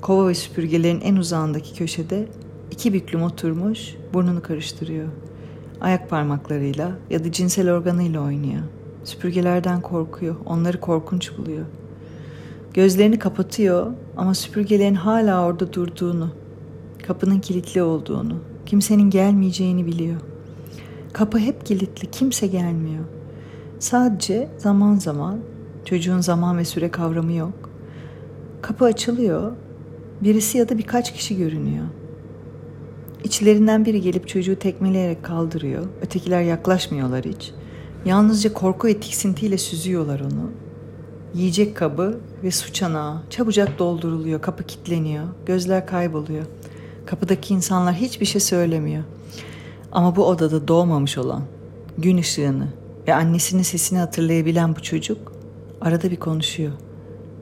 Kova 0.00 0.28
ve 0.28 0.34
süpürgelerin 0.34 1.00
en 1.00 1.16
uzağındaki 1.16 1.74
köşede 1.74 2.28
iki 2.70 2.92
büklüm 2.92 3.22
oturmuş, 3.22 3.94
burnunu 4.14 4.42
karıştırıyor. 4.42 5.08
Ayak 5.80 6.10
parmaklarıyla 6.10 6.98
ya 7.10 7.24
da 7.24 7.32
cinsel 7.32 7.72
organıyla 7.72 8.20
oynuyor. 8.20 8.62
Süpürgelerden 9.04 9.80
korkuyor, 9.80 10.36
onları 10.46 10.80
korkunç 10.80 11.38
buluyor. 11.38 11.66
Gözlerini 12.74 13.18
kapatıyor 13.18 13.86
ama 14.16 14.34
süpürgelerin 14.34 14.94
hala 14.94 15.44
orada 15.44 15.72
durduğunu, 15.72 16.30
kapının 17.06 17.40
kilitli 17.40 17.82
olduğunu, 17.82 18.36
kimsenin 18.66 19.10
gelmeyeceğini 19.10 19.86
biliyor. 19.86 20.20
Kapı 21.12 21.38
hep 21.38 21.66
kilitli, 21.66 22.10
kimse 22.10 22.46
gelmiyor. 22.46 23.04
Sadece 23.78 24.48
zaman 24.58 24.94
zaman 24.94 25.49
çocuğun 25.84 26.20
zaman 26.20 26.58
ve 26.58 26.64
süre 26.64 26.90
kavramı 26.90 27.32
yok. 27.32 27.70
Kapı 28.62 28.84
açılıyor. 28.84 29.52
Birisi 30.20 30.58
ya 30.58 30.68
da 30.68 30.78
birkaç 30.78 31.14
kişi 31.14 31.36
görünüyor. 31.36 31.84
İçlerinden 33.24 33.84
biri 33.84 34.00
gelip 34.00 34.28
çocuğu 34.28 34.56
tekmeleyerek 34.56 35.22
kaldırıyor. 35.22 35.86
Ötekiler 36.02 36.42
yaklaşmıyorlar 36.42 37.24
hiç. 37.24 37.52
Yalnızca 38.04 38.52
korku 38.52 38.86
ve 38.86 39.00
tiksintiyle 39.00 39.58
süzüyorlar 39.58 40.20
onu. 40.20 40.50
Yiyecek 41.34 41.76
kabı 41.76 42.20
ve 42.42 42.50
su 42.50 42.72
çanağı 42.72 43.22
çabucak 43.30 43.78
dolduruluyor. 43.78 44.40
Kapı 44.40 44.64
kilitleniyor. 44.64 45.24
Gözler 45.46 45.86
kayboluyor. 45.86 46.46
Kapıdaki 47.06 47.54
insanlar 47.54 47.94
hiçbir 47.94 48.26
şey 48.26 48.40
söylemiyor. 48.40 49.04
Ama 49.92 50.16
bu 50.16 50.24
odada 50.26 50.68
doğmamış 50.68 51.18
olan 51.18 51.42
gün 51.98 52.18
ışığını 52.18 52.68
ve 53.08 53.14
annesinin 53.14 53.62
sesini 53.62 53.98
hatırlayabilen 53.98 54.76
bu 54.76 54.82
çocuk 54.82 55.29
arada 55.80 56.10
bir 56.10 56.16
konuşuyor. 56.16 56.72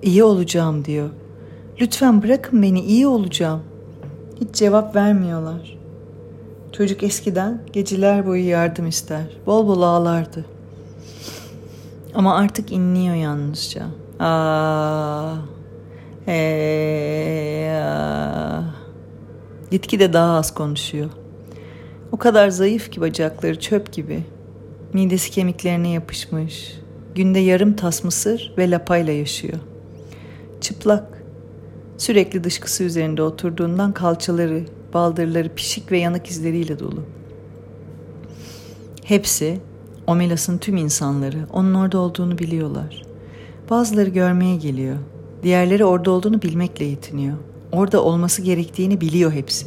İyi 0.03 0.25
olacağım 0.25 0.85
diyor. 0.85 1.11
Lütfen 1.81 2.23
bırakın 2.23 2.63
beni 2.63 2.81
iyi 2.81 3.07
olacağım. 3.07 3.63
Hiç 4.41 4.55
cevap 4.55 4.97
vermiyorlar. 4.97 5.79
Çocuk 6.73 7.03
eskiden 7.03 7.63
geceler 7.73 8.27
boyu 8.27 8.49
yardım 8.49 8.87
ister. 8.87 9.25
Bol 9.47 9.69
bol 9.69 9.83
ağlardı. 9.83 10.45
Ama 12.15 12.37
artık 12.37 12.73
inliyor 12.73 13.15
yalnızca. 13.15 13.87
Aa, 14.21 15.35
hey, 16.27 17.77
aa. 17.81 18.63
Gitgide 19.71 20.13
daha 20.13 20.37
az 20.39 20.55
konuşuyor. 20.55 21.11
O 22.13 22.17
kadar 22.17 22.49
zayıf 22.49 22.91
ki 22.91 23.01
bacakları 23.01 23.61
çöp 23.61 23.93
gibi. 23.93 24.25
Midesi 24.93 25.31
kemiklerine 25.31 25.89
yapışmış. 25.89 26.79
Günde 27.19 27.39
yarım 27.39 27.77
tas 27.77 28.05
mısır 28.05 28.53
ve 28.59 28.71
lapayla 28.71 29.13
yaşıyor. 29.13 29.59
Çıplak. 30.61 31.25
Sürekli 31.97 32.45
dışkısı 32.45 32.85
üzerinde 32.85 33.23
oturduğundan 33.23 33.93
kalçaları, 33.93 34.65
baldırları 34.95 35.55
pişik 35.55 35.93
ve 35.93 35.99
yanık 35.99 36.27
izleriyle 36.27 36.79
dolu. 36.79 37.03
Hepsi, 39.05 39.61
Omelas'ın 40.07 40.59
tüm 40.59 40.77
insanları 40.77 41.39
onun 41.53 41.75
orada 41.75 41.99
olduğunu 41.99 42.39
biliyorlar. 42.39 43.03
Bazıları 43.71 44.11
görmeye 44.11 44.57
geliyor. 44.57 44.97
Diğerleri 45.43 45.85
orada 45.85 46.11
olduğunu 46.11 46.43
bilmekle 46.43 46.85
yetiniyor. 46.85 47.37
Orada 47.73 48.05
olması 48.05 48.43
gerektiğini 48.43 49.01
biliyor 49.01 49.33
hepsi. 49.33 49.67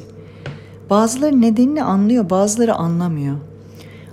Bazıları 0.90 1.42
nedenini 1.42 1.84
anlıyor, 1.84 2.30
bazıları 2.30 2.74
anlamıyor. 2.76 3.38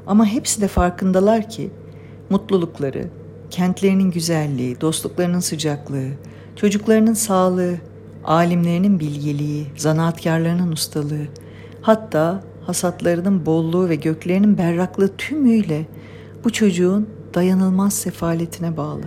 Ama 0.07 0.26
hepsi 0.26 0.61
de 0.61 0.68
farkındalar 0.68 1.50
ki 1.50 1.71
mutlulukları, 2.30 3.11
kentlerinin 3.50 4.11
güzelliği, 4.11 4.81
dostluklarının 4.81 5.40
sıcaklığı, 5.40 6.09
çocuklarının 6.57 7.14
sağlığı, 7.14 7.75
alimlerinin 8.25 9.00
bilgeliği, 9.00 9.67
zanaatkarlarının 9.76 10.73
ustalığı, 10.73 11.26
hatta 11.83 12.45
hasatlarının 12.67 13.47
bolluğu 13.47 13.88
ve 13.88 13.95
göklerinin 13.95 14.59
berraklığı 14.59 15.17
tümüyle 15.17 15.87
bu 16.45 16.50
çocuğun 16.50 17.09
dayanılmaz 17.35 17.95
sefaletine 17.95 18.76
bağlı. 18.76 19.05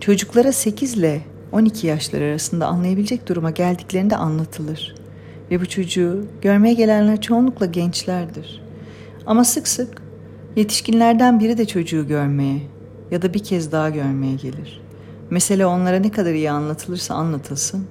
Çocuklara 0.00 0.52
8 0.52 0.94
ile 0.94 1.20
12 1.52 1.86
yaşları 1.86 2.24
arasında 2.24 2.66
anlayabilecek 2.66 3.28
duruma 3.28 3.50
geldiklerinde 3.50 4.16
anlatılır. 4.16 4.94
Ve 5.50 5.60
bu 5.60 5.66
çocuğu 5.66 6.24
görmeye 6.40 6.74
gelenler 6.74 7.20
çoğunlukla 7.20 7.66
gençlerdir. 7.66 8.62
Ama 9.26 9.44
sık 9.44 9.68
sık 9.68 10.02
yetişkinlerden 10.56 11.40
biri 11.40 11.58
de 11.58 11.66
çocuğu 11.66 12.08
görmeye 12.08 12.71
ya 13.12 13.22
da 13.22 13.34
bir 13.34 13.44
kez 13.44 13.72
daha 13.72 13.90
görmeye 13.90 14.34
gelir. 14.34 14.80
Mesele 15.30 15.66
onlara 15.66 15.96
ne 15.96 16.10
kadar 16.10 16.32
iyi 16.34 16.50
anlatılırsa 16.50 17.14
anlatılsın. 17.14 17.86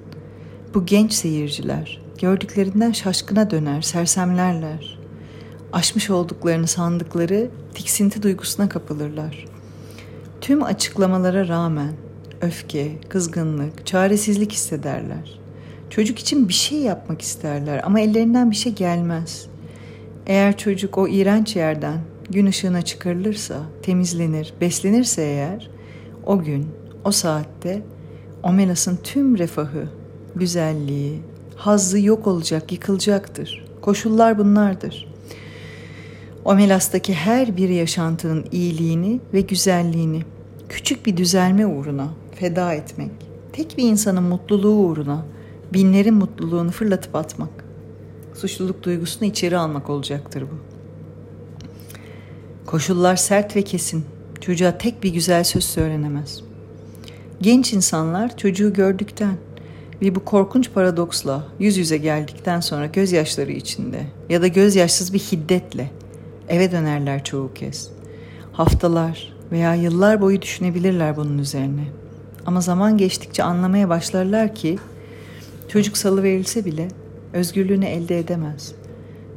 Bu 0.74 0.86
genç 0.86 1.14
seyirciler 1.14 2.02
gördüklerinden 2.22 2.92
şaşkına 2.92 3.52
döner, 3.52 3.82
sersemlerler. 3.82 5.00
Aşmış 5.74 6.10
olduklarını 6.10 6.68
sandıkları 6.68 7.50
tiksinti 7.74 8.24
duygusuna 8.24 8.70
kapılırlar. 8.70 9.46
Tüm 10.42 10.64
açıklamalara 10.64 11.48
rağmen 11.48 11.94
öfke, 12.42 12.92
kızgınlık, 13.10 13.86
çaresizlik 13.86 14.52
hissederler. 14.52 15.40
Çocuk 15.90 16.20
için 16.20 16.50
bir 16.50 16.54
şey 16.54 16.80
yapmak 16.80 17.22
isterler 17.22 17.82
ama 17.84 18.00
ellerinden 18.00 18.52
bir 18.52 18.56
şey 18.56 18.74
gelmez. 18.74 19.48
Eğer 20.28 20.58
çocuk 20.58 20.98
o 20.98 21.08
iğrenç 21.08 21.56
yerden 21.56 22.00
gün 22.32 22.46
ışığına 22.46 22.82
çıkarılırsa, 22.82 23.62
temizlenir, 23.82 24.54
beslenirse 24.62 25.22
eğer 25.22 25.70
o 26.26 26.40
gün, 26.40 26.68
o 27.06 27.12
saatte 27.12 27.82
Omelas'ın 28.44 29.00
tüm 29.04 29.38
refahı, 29.38 29.88
güzelliği, 30.36 31.22
hazzı 31.56 32.00
yok 32.00 32.28
olacak, 32.28 32.72
yıkılacaktır. 32.72 33.66
Koşullar 33.82 34.38
bunlardır. 34.38 35.14
Omelas'taki 36.46 37.14
her 37.14 37.58
bir 37.58 37.70
yaşantının 37.70 38.46
iyiliğini 38.52 39.20
ve 39.34 39.42
güzelliğini 39.42 40.22
küçük 40.70 41.06
bir 41.06 41.18
düzelme 41.18 41.66
uğruna 41.66 42.08
feda 42.36 42.74
etmek, 42.74 43.12
tek 43.54 43.78
bir 43.78 43.84
insanın 43.84 44.24
mutluluğu 44.24 44.76
uğruna 44.76 45.26
binlerin 45.74 46.14
mutluluğunu 46.14 46.72
fırlatıp 46.72 47.16
atmak, 47.16 47.66
suçluluk 48.34 48.84
duygusunu 48.84 49.28
içeri 49.28 49.58
almak 49.58 49.90
olacaktır 49.90 50.42
bu. 50.42 50.71
Koşullar 52.66 53.16
sert 53.16 53.56
ve 53.56 53.62
kesin. 53.62 54.06
Çocuğa 54.42 54.78
tek 54.78 55.04
bir 55.04 55.14
güzel 55.14 55.44
söz 55.44 55.64
söylenemez. 55.64 56.42
Genç 57.42 57.74
insanlar 57.74 58.38
çocuğu 58.38 58.74
gördükten 58.74 59.38
ve 60.02 60.16
bu 60.16 60.26
korkunç 60.26 60.74
paradoksla 60.74 61.48
yüz 61.60 61.78
yüze 61.78 61.98
geldikten 61.98 62.60
sonra 62.60 62.86
gözyaşları 62.86 63.52
içinde 63.52 64.04
ya 64.30 64.42
da 64.42 64.48
gözyaşsız 64.48 65.14
bir 65.14 65.20
hiddetle 65.20 65.92
eve 66.50 66.72
dönerler 66.72 67.24
çoğu 67.24 67.54
kez. 67.54 67.92
Haftalar 68.52 69.34
veya 69.52 69.76
yıllar 69.76 70.22
boyu 70.22 70.42
düşünebilirler 70.42 71.18
bunun 71.18 71.38
üzerine. 71.38 71.86
Ama 72.46 72.62
zaman 72.62 72.98
geçtikçe 72.98 73.44
anlamaya 73.44 73.90
başlarlar 73.90 74.56
ki 74.56 74.80
çocuk 75.68 75.98
salı 75.98 76.24
verilse 76.24 76.66
bile 76.66 76.88
özgürlüğünü 77.34 77.86
elde 77.86 78.20
edemez. 78.20 78.76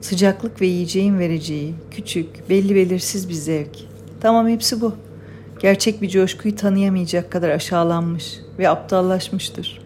Sıcaklık 0.05 0.61
ve 0.61 0.67
yiyeceğin 0.67 1.19
vereceği 1.19 1.75
küçük, 1.91 2.51
belli 2.51 2.75
belirsiz 2.75 3.29
bir 3.29 3.35
zevk. 3.35 3.79
Tamam 4.21 4.49
hepsi 4.49 4.81
bu. 4.81 4.95
Gerçek 5.61 6.03
bir 6.03 6.09
coşkuyu 6.09 6.57
tanıyamayacak 6.57 7.31
kadar 7.31 7.49
aşağılanmış 7.49 8.41
ve 8.59 8.69
aptallaşmıştır. 8.69 9.83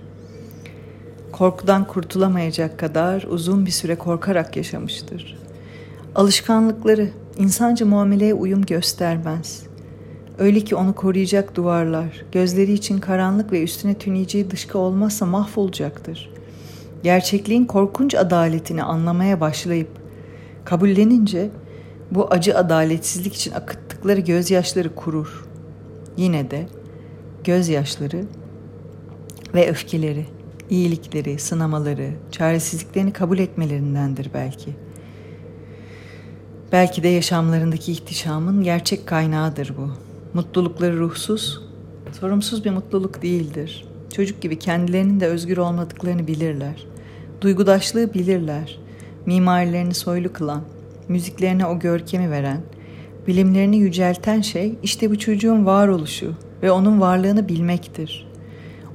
Korkudan 1.32 1.86
kurtulamayacak 1.86 2.78
kadar 2.78 3.22
uzun 3.22 3.66
bir 3.66 3.70
süre 3.70 3.94
korkarak 3.94 4.56
yaşamıştır. 4.56 5.38
Alışkanlıkları 6.14 7.10
insanca 7.36 7.86
muameleye 7.86 8.34
uyum 8.34 8.62
göstermez. 8.62 9.62
Öyle 10.38 10.60
ki 10.60 10.76
onu 10.76 10.94
koruyacak 10.94 11.54
duvarlar, 11.54 12.24
gözleri 12.32 12.72
için 12.72 12.98
karanlık 12.98 13.52
ve 13.52 13.62
üstüne 13.62 13.94
tüneyeceği 13.94 14.50
dışkı 14.50 14.78
olmazsa 14.78 15.26
mahvolacaktır. 15.26 16.30
Gerçekliğin 17.02 17.64
korkunç 17.64 18.14
adaletini 18.14 18.82
anlamaya 18.82 19.40
başlayıp 19.40 19.97
kabullenince 20.68 21.50
bu 22.10 22.30
acı 22.30 22.58
adaletsizlik 22.58 23.34
için 23.34 23.52
akıttıkları 23.52 24.20
gözyaşları 24.20 24.94
kurur. 24.94 25.46
Yine 26.16 26.50
de 26.50 26.66
gözyaşları 27.44 28.24
ve 29.54 29.70
öfkeleri, 29.70 30.26
iyilikleri, 30.70 31.38
sınamaları, 31.38 32.10
çaresizliklerini 32.30 33.12
kabul 33.12 33.38
etmelerindendir 33.38 34.30
belki. 34.34 34.76
Belki 36.72 37.02
de 37.02 37.08
yaşamlarındaki 37.08 37.92
ihtişamın 37.92 38.62
gerçek 38.62 39.06
kaynağıdır 39.06 39.72
bu. 39.76 39.90
Mutlulukları 40.34 40.98
ruhsuz, 40.98 41.62
sorumsuz 42.20 42.64
bir 42.64 42.70
mutluluk 42.70 43.22
değildir. 43.22 43.84
Çocuk 44.14 44.40
gibi 44.40 44.58
kendilerinin 44.58 45.20
de 45.20 45.26
özgür 45.26 45.56
olmadıklarını 45.56 46.26
bilirler. 46.26 46.86
Duygudaşlığı 47.40 48.14
bilirler. 48.14 48.87
Mimarilerini 49.28 49.94
soylu 49.94 50.32
kılan, 50.32 50.62
müziklerine 51.08 51.66
o 51.66 51.78
görkemi 51.78 52.30
veren, 52.30 52.60
bilimlerini 53.26 53.76
yücelten 53.76 54.40
şey 54.40 54.74
işte 54.82 55.10
bu 55.10 55.18
çocuğun 55.18 55.66
varoluşu 55.66 56.34
ve 56.62 56.70
onun 56.70 57.00
varlığını 57.00 57.48
bilmektir. 57.48 58.28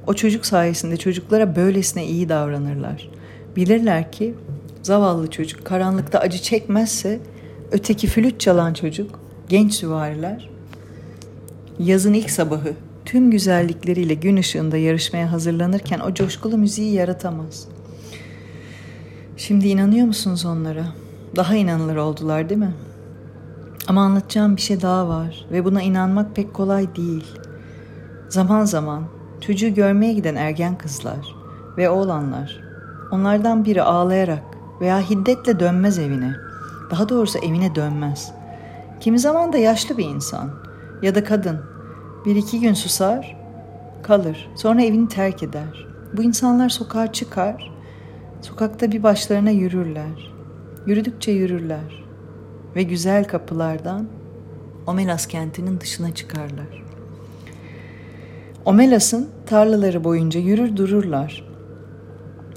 O 0.06 0.14
çocuk 0.14 0.46
sayesinde 0.46 0.96
çocuklara 0.96 1.56
böylesine 1.56 2.06
iyi 2.06 2.28
davranırlar. 2.28 3.10
Bilirler 3.56 4.12
ki 4.12 4.34
zavallı 4.82 5.30
çocuk 5.30 5.64
karanlıkta 5.64 6.18
acı 6.18 6.38
çekmezse 6.38 7.20
öteki 7.72 8.06
flüt 8.06 8.40
çalan 8.40 8.74
çocuk, 8.74 9.20
genç 9.48 9.74
süvariler 9.74 10.50
yazın 11.78 12.12
ilk 12.12 12.30
sabahı 12.30 12.72
tüm 13.04 13.30
güzellikleriyle 13.30 14.14
gün 14.14 14.36
ışığında 14.36 14.76
yarışmaya 14.76 15.32
hazırlanırken 15.32 16.00
o 16.00 16.14
coşkulu 16.14 16.58
müziği 16.58 16.92
yaratamaz. 16.92 17.73
Şimdi 19.36 19.68
inanıyor 19.68 20.06
musunuz 20.06 20.46
onlara? 20.46 20.84
Daha 21.36 21.54
inanılır 21.54 21.96
oldular 21.96 22.48
değil 22.48 22.60
mi? 22.60 22.74
Ama 23.88 24.02
anlatacağım 24.02 24.56
bir 24.56 24.60
şey 24.60 24.82
daha 24.82 25.08
var 25.08 25.46
ve 25.52 25.64
buna 25.64 25.82
inanmak 25.82 26.36
pek 26.36 26.54
kolay 26.54 26.96
değil. 26.96 27.26
Zaman 28.28 28.64
zaman 28.64 29.02
çocuğu 29.40 29.74
görmeye 29.74 30.12
giden 30.12 30.34
ergen 30.34 30.78
kızlar 30.78 31.34
ve 31.76 31.90
oğlanlar 31.90 32.60
onlardan 33.12 33.64
biri 33.64 33.82
ağlayarak 33.82 34.42
veya 34.80 35.10
hiddetle 35.10 35.60
dönmez 35.60 35.98
evine. 35.98 36.34
Daha 36.90 37.08
doğrusu 37.08 37.38
evine 37.38 37.74
dönmez. 37.74 38.32
Kimi 39.00 39.18
zaman 39.18 39.52
da 39.52 39.58
yaşlı 39.58 39.98
bir 39.98 40.04
insan 40.04 40.50
ya 41.02 41.14
da 41.14 41.24
kadın 41.24 41.60
bir 42.24 42.36
iki 42.36 42.60
gün 42.60 42.74
susar, 42.74 43.36
kalır. 44.02 44.50
Sonra 44.56 44.82
evini 44.82 45.08
terk 45.08 45.42
eder. 45.42 45.86
Bu 46.12 46.22
insanlar 46.22 46.68
sokağa 46.68 47.12
çıkar, 47.12 47.73
sokakta 48.44 48.92
bir 48.92 49.02
başlarına 49.02 49.50
yürürler. 49.50 50.32
Yürüdükçe 50.86 51.32
yürürler 51.32 52.04
ve 52.76 52.82
güzel 52.82 53.24
kapılardan 53.24 54.08
Omelas 54.86 55.26
kentinin 55.26 55.80
dışına 55.80 56.14
çıkarlar. 56.14 56.84
Omelas'ın 58.64 59.28
tarlaları 59.46 60.04
boyunca 60.04 60.40
yürür 60.40 60.76
dururlar. 60.76 61.48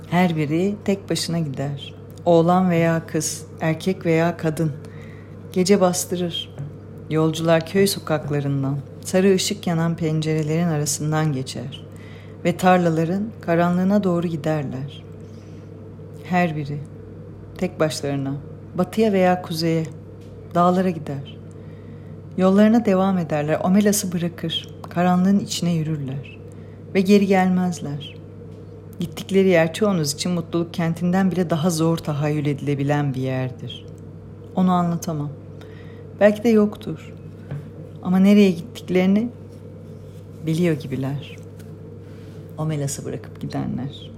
Her 0.10 0.36
biri 0.36 0.76
tek 0.86 1.10
başına 1.10 1.40
gider. 1.40 1.96
Oğlan 2.26 2.70
veya 2.70 3.08
kız, 3.08 3.46
erkek 3.62 4.06
veya 4.06 4.38
kadın. 4.38 4.72
Gece 5.52 5.82
bastırır. 5.82 6.56
Yolcular 7.10 7.66
köy 7.66 7.88
sokaklarından, 7.88 8.78
sarı 9.02 9.34
ışık 9.36 9.68
yanan 9.68 9.96
pencerelerin 9.96 10.68
arasından 10.68 11.34
geçer 11.34 11.86
ve 12.46 12.58
tarlaların 12.58 13.24
karanlığına 13.42 14.04
doğru 14.04 14.28
giderler. 14.28 15.07
Her 16.30 16.56
biri 16.56 16.78
tek 17.58 17.80
başlarına 17.80 18.34
batıya 18.76 19.14
veya 19.14 19.42
kuzeye, 19.42 19.84
dağlara 20.56 20.90
gider. 20.90 21.38
Yollarına 22.38 22.86
devam 22.86 23.18
ederler, 23.18 23.60
omelası 23.64 24.12
bırakır, 24.12 24.70
karanlığın 24.90 25.40
içine 25.40 25.74
yürürler 25.74 26.40
ve 26.94 27.02
geri 27.02 27.28
gelmezler. 27.28 28.16
Gittikleri 29.00 29.48
yer 29.48 29.74
çoğunuz 29.74 30.14
için 30.14 30.32
mutluluk 30.32 30.74
kentinden 30.74 31.32
bile 31.32 31.50
daha 31.50 31.70
zor 31.70 31.98
tahayyül 31.98 32.46
edilebilen 32.46 33.14
bir 33.14 33.22
yerdir. 33.22 33.86
Onu 34.56 34.72
anlatamam. 34.72 35.30
Belki 36.20 36.44
de 36.44 36.50
yoktur. 36.50 37.14
Ama 38.04 38.20
nereye 38.20 38.52
gittiklerini 38.52 39.30
biliyor 40.46 40.76
gibiler. 40.76 41.36
Omelası 42.58 43.06
bırakıp 43.06 43.42
gidenler. 43.42 44.17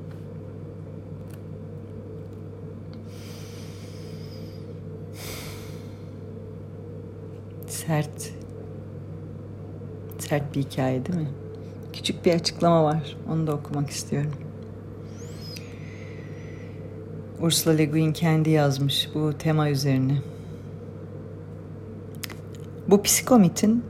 Sert. 7.89 8.31
Sert 10.19 10.55
bir 10.55 10.61
hikaye 10.61 11.05
değil 11.05 11.19
mi? 11.19 11.29
Küçük 11.93 12.25
bir 12.25 12.33
açıklama 12.33 12.83
var. 12.83 13.17
Onu 13.29 13.47
da 13.47 13.53
okumak 13.53 13.89
istiyorum. 13.89 14.31
Ursula 17.39 17.73
Le 17.73 17.85
Guin 17.85 18.13
kendi 18.13 18.49
yazmış 18.49 19.09
bu 19.13 19.33
tema 19.37 19.69
üzerine. 19.69 20.17
Bu 22.87 23.03
psikomitin 23.03 23.83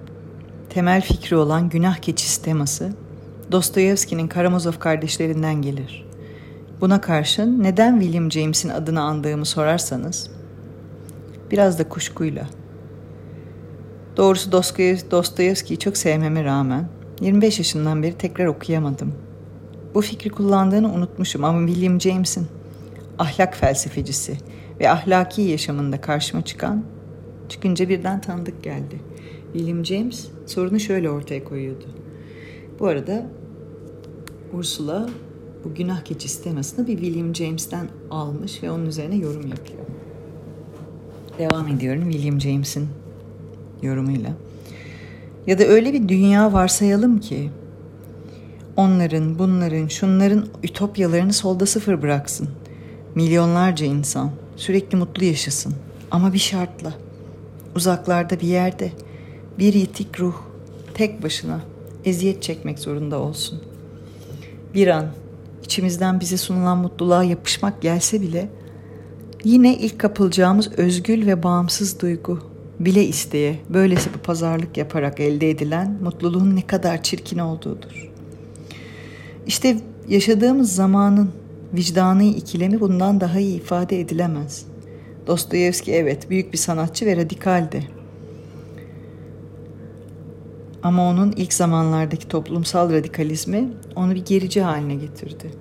temel 0.70 1.02
fikri 1.02 1.36
olan 1.36 1.70
günah 1.70 1.98
keçisi 1.98 2.42
teması 2.42 2.94
Dostoyevski'nin 3.52 4.28
Karamazov 4.28 4.74
kardeşlerinden 4.80 5.62
gelir. 5.62 6.06
Buna 6.82 7.02
karşın 7.02 7.64
neden 7.64 8.00
William 8.00 8.32
James'in 8.32 8.70
adını 8.70 9.02
andığımı 9.02 9.46
sorarsanız 9.46 10.32
biraz 11.52 11.80
da 11.80 11.90
kuşkuyla. 11.90 12.59
Doğrusu 14.20 14.52
Dostoyevski'yi 15.12 15.80
çok 15.80 15.98
sevmeme 15.98 16.44
rağmen 16.44 16.88
25 17.22 17.60
yaşından 17.60 18.04
beri 18.04 18.18
tekrar 18.18 18.46
okuyamadım. 18.46 19.14
Bu 19.94 20.02
fikri 20.02 20.30
kullandığını 20.30 20.94
unutmuşum 20.94 21.44
ama 21.44 21.68
William 21.68 22.02
James'in 22.02 22.48
ahlak 23.20 23.56
felsefecisi 23.56 24.38
ve 24.80 24.90
ahlaki 24.90 25.42
yaşamında 25.42 26.02
karşıma 26.02 26.46
çıkan 26.46 26.84
çıkınca 27.50 27.90
birden 27.90 28.22
tanıdık 28.22 28.64
geldi. 28.64 29.00
William 29.54 29.86
James 29.86 30.28
sorunu 30.46 30.80
şöyle 30.80 31.10
ortaya 31.10 31.44
koyuyordu. 31.44 31.86
Bu 32.80 32.88
arada 32.88 33.26
Ursula 34.54 35.10
bu 35.64 35.76
günah 35.76 36.02
keçisi 36.02 36.44
temasını 36.44 36.88
bir 36.88 36.98
William 36.98 37.36
James'ten 37.36 37.88
almış 38.12 38.64
ve 38.64 38.72
onun 38.72 38.86
üzerine 38.86 39.16
yorum 39.16 39.48
yapıyor. 39.48 39.86
Devam 41.38 41.68
ediyorum 41.68 42.12
William 42.12 42.42
James'in 42.42 42.88
yorumuyla. 43.82 44.34
Ya 45.48 45.60
da 45.60 45.64
öyle 45.64 45.94
bir 45.94 46.08
dünya 46.08 46.54
varsayalım 46.54 47.20
ki 47.20 47.50
onların, 48.78 49.40
bunların, 49.40 49.88
şunların 49.88 50.46
ütopyalarını 50.64 51.34
solda 51.34 51.66
sıfır 51.66 52.02
bıraksın. 52.02 52.50
Milyonlarca 53.16 53.86
insan 53.86 54.32
sürekli 54.56 54.98
mutlu 54.98 55.26
yaşasın 55.26 55.74
ama 56.12 56.34
bir 56.34 56.40
şartla. 56.40 56.94
Uzaklarda 57.76 58.40
bir 58.40 58.48
yerde 58.48 58.92
bir 59.60 59.74
yitik 59.74 60.20
ruh 60.20 60.36
tek 60.94 61.24
başına 61.24 61.62
eziyet 62.06 62.44
çekmek 62.44 62.80
zorunda 62.80 63.20
olsun. 63.20 63.62
Bir 64.74 64.88
an 64.88 65.06
içimizden 65.64 66.20
bize 66.20 66.38
sunulan 66.38 66.78
mutluluğa 66.78 67.24
yapışmak 67.24 67.82
gelse 67.82 68.22
bile 68.22 68.50
yine 69.44 69.78
ilk 69.78 70.00
kapılacağımız 70.00 70.72
özgül 70.78 71.28
ve 71.28 71.44
bağımsız 71.44 72.00
duygu 72.02 72.49
bile 72.80 73.06
isteye 73.06 73.60
böylesi 73.70 74.14
bir 74.14 74.20
pazarlık 74.20 74.78
yaparak 74.78 75.20
elde 75.20 75.50
edilen 75.50 75.98
mutluluğun 76.02 76.56
ne 76.56 76.68
kadar 76.68 77.04
çirkin 77.04 77.38
olduğudur. 77.38 78.10
İşte 79.48 79.78
yaşadığımız 80.08 80.76
zamanın 80.76 81.32
vicdanı 81.74 82.24
ikilemi 82.24 82.80
bundan 82.80 83.22
daha 83.22 83.40
iyi 83.40 83.56
ifade 83.58 84.00
edilemez. 84.00 84.66
Dostoyevski 85.28 85.92
evet 85.92 86.30
büyük 86.30 86.54
bir 86.54 86.58
sanatçı 86.58 87.06
ve 87.06 87.16
radikaldi. 87.16 87.88
Ama 90.84 91.10
onun 91.10 91.32
ilk 91.32 91.54
zamanlardaki 91.54 92.28
toplumsal 92.28 92.94
radikalizmi 92.94 93.70
onu 93.96 94.16
bir 94.16 94.26
gerici 94.26 94.62
haline 94.62 94.96
getirdi. 94.96 95.52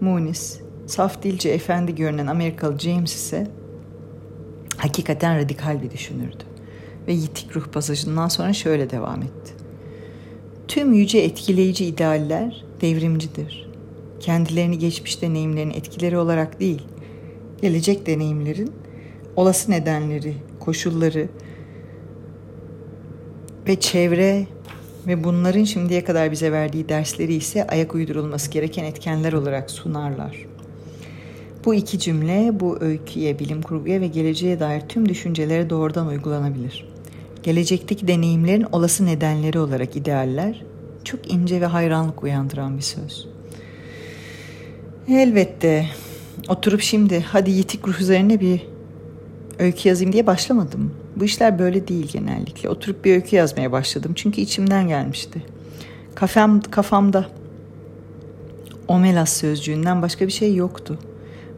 Muniz, 0.00 0.60
saf 0.86 1.22
dilce 1.22 1.48
efendi 1.48 1.94
görünen 1.94 2.26
Amerikalı 2.26 2.78
James 2.78 3.14
ise 3.14 3.46
hakikaten 4.76 5.36
radikal 5.36 5.82
bir 5.82 5.90
düşünürdü. 5.90 6.49
Ve 7.08 7.12
yitik 7.12 7.56
ruh 7.56 7.66
pasajından 7.66 8.28
sonra 8.28 8.52
şöyle 8.52 8.90
devam 8.90 9.22
etti. 9.22 9.52
Tüm 10.68 10.92
yüce 10.92 11.18
etkileyici 11.18 11.84
idealler 11.84 12.64
devrimcidir. 12.80 13.70
Kendilerini 14.20 14.78
geçmiş 14.78 15.22
deneyimlerin 15.22 15.70
etkileri 15.70 16.18
olarak 16.18 16.60
değil, 16.60 16.82
gelecek 17.62 18.06
deneyimlerin 18.06 18.72
olası 19.36 19.70
nedenleri, 19.70 20.34
koşulları 20.60 21.28
ve 23.68 23.80
çevre 23.80 24.46
ve 25.06 25.24
bunların 25.24 25.64
şimdiye 25.64 26.04
kadar 26.04 26.32
bize 26.32 26.52
verdiği 26.52 26.88
dersleri 26.88 27.34
ise 27.34 27.66
ayak 27.66 27.94
uydurulması 27.94 28.50
gereken 28.50 28.84
etkenler 28.84 29.32
olarak 29.32 29.70
sunarlar. 29.70 30.46
Bu 31.64 31.74
iki 31.74 31.98
cümle 31.98 32.60
bu 32.60 32.78
öyküye, 32.80 33.38
bilim 33.38 33.62
kurguya 33.62 34.00
ve 34.00 34.06
geleceğe 34.06 34.60
dair 34.60 34.80
tüm 34.80 35.08
düşüncelere 35.08 35.70
doğrudan 35.70 36.06
uygulanabilir. 36.06 36.89
Gelecekteki 37.42 38.08
deneyimlerin 38.08 38.66
olası 38.72 39.06
nedenleri 39.06 39.58
olarak 39.58 39.96
idealler 39.96 40.64
çok 41.04 41.32
ince 41.32 41.60
ve 41.60 41.66
hayranlık 41.66 42.22
uyandıran 42.22 42.76
bir 42.76 42.82
söz. 42.82 43.28
Elbette 45.08 45.86
oturup 46.48 46.80
şimdi 46.80 47.20
hadi 47.20 47.50
yitik 47.50 47.88
ruh 47.88 48.00
üzerine 48.00 48.40
bir 48.40 48.66
öykü 49.58 49.88
yazayım 49.88 50.12
diye 50.12 50.26
başlamadım. 50.26 50.94
Bu 51.16 51.24
işler 51.24 51.58
böyle 51.58 51.88
değil 51.88 52.08
genellikle. 52.12 52.68
Oturup 52.68 53.04
bir 53.04 53.14
öykü 53.14 53.36
yazmaya 53.36 53.72
başladım. 53.72 54.12
Çünkü 54.14 54.40
içimden 54.40 54.88
gelmişti. 54.88 55.42
Kafam, 56.14 56.60
kafamda 56.60 57.26
Omelas 58.88 59.32
sözcüğünden 59.32 60.02
başka 60.02 60.26
bir 60.26 60.32
şey 60.32 60.54
yoktu. 60.54 60.98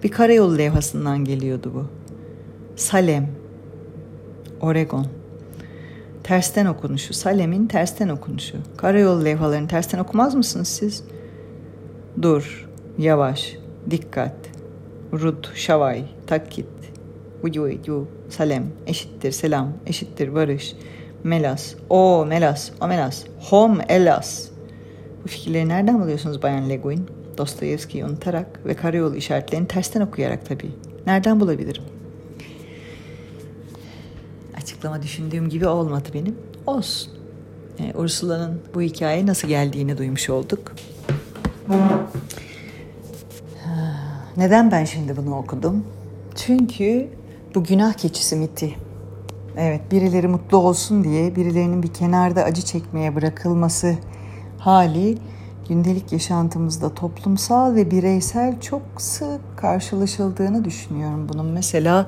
Bir 0.04 0.10
karayolu 0.10 0.58
levhasından 0.58 1.24
geliyordu 1.24 1.72
bu. 1.74 1.86
Salem, 2.76 3.28
Oregon. 4.60 5.06
Tersten 6.24 6.66
okunuşu. 6.66 7.14
Salem'in 7.14 7.66
tersten 7.66 8.08
okunuşu. 8.08 8.56
Karayolu 8.76 9.24
levhalarını 9.24 9.68
tersten 9.68 9.98
okumaz 9.98 10.34
mısınız 10.34 10.68
siz? 10.68 11.04
Dur, 12.22 12.68
yavaş, 12.98 13.56
dikkat. 13.90 14.34
Rud, 15.12 15.44
şavay, 15.54 16.04
takit, 16.26 16.66
uyu, 17.42 17.62
uyu, 17.62 18.08
salem, 18.28 18.64
eşittir 18.86 19.32
selam, 19.32 19.72
eşittir 19.86 20.34
barış, 20.34 20.76
melas, 21.24 21.74
o 21.90 22.26
melas, 22.26 22.70
o 22.80 22.88
melas, 22.88 23.24
hom 23.40 23.78
elas. 23.88 24.48
Bu 25.24 25.28
fikirleri 25.28 25.68
nereden 25.68 26.00
buluyorsunuz 26.00 26.42
Bayan 26.42 26.68
Le 26.68 26.76
Guin? 26.76 27.06
Dostoyevski'yi 27.38 28.04
unutarak 28.04 28.66
ve 28.66 28.74
karayolu 28.74 29.16
işaretlerini 29.16 29.68
tersten 29.68 30.00
okuyarak 30.00 30.46
tabii. 30.46 30.70
Nereden 31.06 31.40
bulabilirim? 31.40 31.82
Açıklama 34.82 35.02
düşündüğüm 35.02 35.48
gibi 35.48 35.66
olmadı 35.66 36.08
benim. 36.14 36.36
Olsun. 36.66 37.12
E, 37.78 37.94
Ursula'nın 37.94 38.60
bu 38.74 38.82
hikaye 38.82 39.26
nasıl 39.26 39.48
geldiğini 39.48 39.98
duymuş 39.98 40.30
olduk. 40.30 40.72
Neden 44.36 44.70
ben 44.70 44.84
şimdi 44.84 45.16
bunu 45.16 45.36
okudum? 45.36 45.84
Çünkü 46.34 47.08
bu 47.54 47.64
günah 47.64 47.92
keçisi 47.92 48.36
miti. 48.36 48.74
Evet 49.56 49.80
birileri 49.92 50.28
mutlu 50.28 50.56
olsun 50.56 51.04
diye 51.04 51.36
birilerinin 51.36 51.82
bir 51.82 51.94
kenarda 51.94 52.44
acı 52.44 52.62
çekmeye 52.62 53.14
bırakılması 53.16 53.94
hali 54.58 55.18
gündelik 55.68 56.12
yaşantımızda 56.12 56.94
toplumsal 56.94 57.74
ve 57.74 57.90
bireysel 57.90 58.60
çok 58.60 58.82
sık 58.98 59.40
karşılaşıldığını 59.56 60.64
düşünüyorum 60.64 61.28
bunun. 61.28 61.46
Mesela 61.46 62.06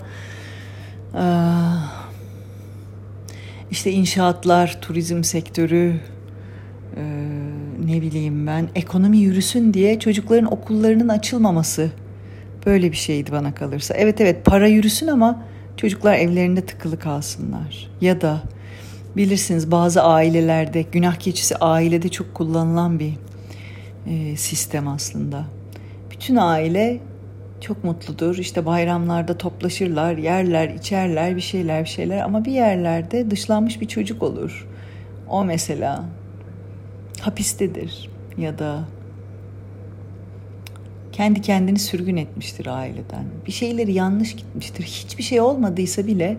işte 3.74 3.90
inşaatlar, 3.90 4.78
turizm 4.80 5.22
sektörü, 5.24 6.00
ne 7.86 8.02
bileyim 8.02 8.46
ben 8.46 8.68
ekonomi 8.74 9.18
yürüsün 9.18 9.74
diye 9.74 9.98
çocukların 9.98 10.52
okullarının 10.52 11.08
açılmaması 11.08 11.90
Böyle 12.66 12.92
bir 12.92 12.96
şeydi 12.96 13.32
bana 13.32 13.54
kalırsa. 13.54 13.94
Evet 13.94 14.20
evet 14.20 14.44
para 14.44 14.66
yürüsün 14.66 15.06
ama 15.06 15.42
çocuklar 15.76 16.14
evlerinde 16.14 16.66
tıkılı 16.66 16.98
kalsınlar. 16.98 17.90
Ya 18.00 18.20
da 18.20 18.42
bilirsiniz 19.16 19.70
bazı 19.70 20.02
ailelerde 20.02 20.82
günah 20.82 21.14
keçisi 21.14 21.56
ailede 21.56 22.08
çok 22.08 22.34
kullanılan 22.34 22.98
bir 22.98 23.12
e, 24.06 24.36
sistem 24.36 24.88
aslında. 24.88 25.44
Bütün 26.10 26.36
aile 26.36 27.00
çok 27.64 27.84
mutludur. 27.84 28.38
İşte 28.38 28.66
bayramlarda 28.66 29.38
toplaşırlar, 29.38 30.16
yerler, 30.16 30.68
içerler 30.68 31.36
bir 31.36 31.40
şeyler 31.40 31.84
bir 31.84 31.88
şeyler 31.88 32.18
ama 32.18 32.44
bir 32.44 32.52
yerlerde 32.52 33.30
dışlanmış 33.30 33.80
bir 33.80 33.88
çocuk 33.88 34.22
olur. 34.22 34.68
O 35.28 35.44
mesela 35.44 36.04
hapistedir 37.20 38.10
ya 38.38 38.58
da 38.58 38.84
kendi 41.12 41.40
kendini 41.40 41.78
sürgün 41.78 42.16
etmiştir 42.16 42.66
aileden. 42.66 43.24
Bir 43.46 43.52
şeyleri 43.52 43.92
yanlış 43.92 44.36
gitmiştir. 44.36 44.84
Hiçbir 44.84 45.22
şey 45.22 45.40
olmadıysa 45.40 46.06
bile 46.06 46.36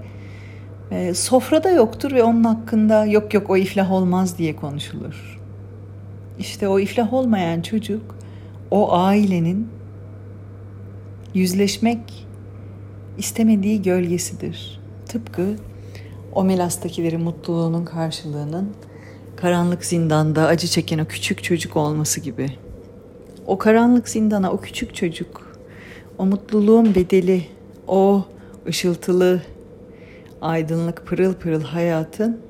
e, 0.91 1.13
sofrada 1.13 1.69
yoktur 1.69 2.11
ve 2.11 2.23
onun 2.23 2.43
hakkında 2.43 3.05
yok 3.05 3.33
yok 3.33 3.49
o 3.49 3.57
iflah 3.57 3.91
olmaz 3.91 4.38
diye 4.38 4.55
konuşulur. 4.55 5.41
İşte 6.39 6.67
o 6.67 6.79
iflah 6.79 7.13
olmayan 7.13 7.61
çocuk 7.61 8.15
o 8.71 8.93
ailenin 8.93 9.74
yüzleşmek 11.36 12.28
istemediği 13.17 13.82
gölgesidir. 13.82 14.82
Tıpkı 15.06 15.56
o 16.34 16.43
Melas'takilerin 16.43 17.21
mutluluğunun 17.21 17.86
karşılığının 17.86 18.74
karanlık 19.36 19.86
zindanda 19.86 20.45
acı 20.45 20.67
çeken 20.67 21.00
o 21.00 21.06
küçük 21.06 21.43
çocuk 21.43 21.78
olması 21.78 22.21
gibi.'' 22.21 22.65
O 23.48 23.58
karanlık 23.58 24.10
zindana 24.10 24.52
o 24.52 24.62
küçük 24.62 24.95
çocuk, 24.95 25.58
o 26.17 26.26
mutluluğun 26.26 26.95
bedeli, 26.95 27.45
o 27.88 28.26
ışıltılı, 28.67 29.41
aydınlık 30.41 31.06
pırıl 31.06 31.34
pırıl 31.34 31.62
hayatın 31.62 32.41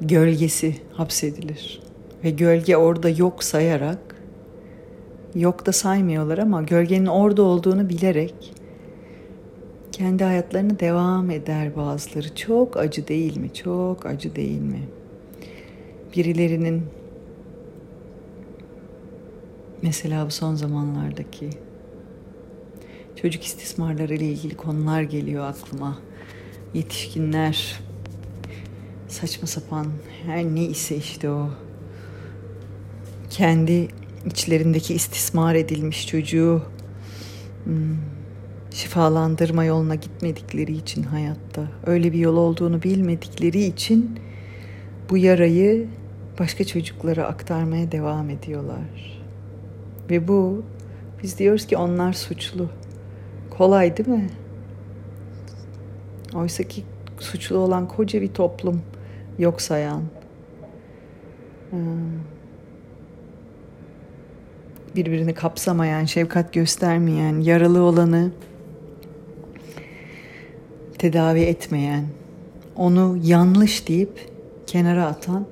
gölgesi 0.00 0.76
hapsedilir. 0.92 1.82
Ve 2.24 2.30
gölge 2.30 2.76
orada 2.76 3.08
yok 3.08 3.44
sayarak, 3.44 4.13
yok 5.34 5.66
da 5.66 5.72
saymıyorlar 5.72 6.38
ama 6.38 6.62
gölgenin 6.62 7.06
orada 7.06 7.42
olduğunu 7.42 7.88
bilerek 7.88 8.54
kendi 9.92 10.24
hayatlarına 10.24 10.80
devam 10.80 11.30
eder 11.30 11.76
bazıları. 11.76 12.34
Çok 12.34 12.76
acı 12.76 13.08
değil 13.08 13.36
mi? 13.36 13.54
Çok 13.54 14.06
acı 14.06 14.36
değil 14.36 14.60
mi? 14.60 14.80
birilerinin 16.16 16.86
mesela 19.82 20.26
bu 20.26 20.30
son 20.30 20.54
zamanlardaki 20.54 21.50
çocuk 23.16 23.42
istismarları 23.42 24.14
ile 24.14 24.24
ilgili 24.24 24.56
konular 24.56 25.02
geliyor 25.02 25.44
aklıma. 25.44 25.98
Yetişkinler 26.74 27.80
saçma 29.08 29.46
sapan 29.46 29.86
her 30.26 30.44
ne 30.44 30.64
ise 30.64 30.96
işte 30.96 31.30
o 31.30 31.50
kendi 33.30 33.88
içlerindeki 34.26 34.94
istismar 34.94 35.54
edilmiş 35.54 36.06
çocuğu 36.06 36.62
hmm, 37.64 37.96
şifalandırma 38.70 39.64
yoluna 39.64 39.94
gitmedikleri 39.94 40.72
için 40.72 41.02
hayatta 41.02 41.68
öyle 41.86 42.12
bir 42.12 42.18
yol 42.18 42.36
olduğunu 42.36 42.82
bilmedikleri 42.82 43.64
için 43.64 44.18
bu 45.10 45.18
yarayı 45.18 45.88
başka 46.38 46.64
çocuklara 46.64 47.26
aktarmaya 47.26 47.92
devam 47.92 48.30
ediyorlar. 48.30 49.22
Ve 50.10 50.28
bu 50.28 50.64
biz 51.22 51.38
diyoruz 51.38 51.66
ki 51.66 51.76
onlar 51.76 52.12
suçlu. 52.12 52.68
Kolay 53.50 53.96
değil 53.96 54.08
mi? 54.08 54.30
Oysa 56.34 56.62
ki 56.62 56.82
suçlu 57.18 57.58
olan 57.58 57.88
koca 57.88 58.20
bir 58.20 58.28
toplum 58.28 58.82
yok 59.38 59.62
sayan. 59.62 60.02
Hmm. 61.70 62.34
Birbirini 64.96 65.34
kapsamayan, 65.34 66.04
şefkat 66.04 66.52
göstermeyen, 66.52 67.40
yaralı 67.40 67.82
olanı 67.82 68.30
tedavi 70.98 71.40
etmeyen, 71.40 72.04
onu 72.76 73.18
yanlış 73.22 73.88
deyip 73.88 74.28
kenara 74.66 75.06
atan 75.06 75.46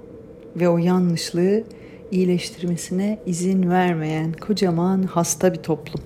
ve 0.56 0.68
o 0.68 0.78
yanlışlığı 0.78 1.64
iyileştirmesine 2.10 3.18
izin 3.26 3.70
vermeyen 3.70 4.32
kocaman 4.32 5.02
hasta 5.02 5.52
bir 5.52 5.58
toplum. 5.58 6.00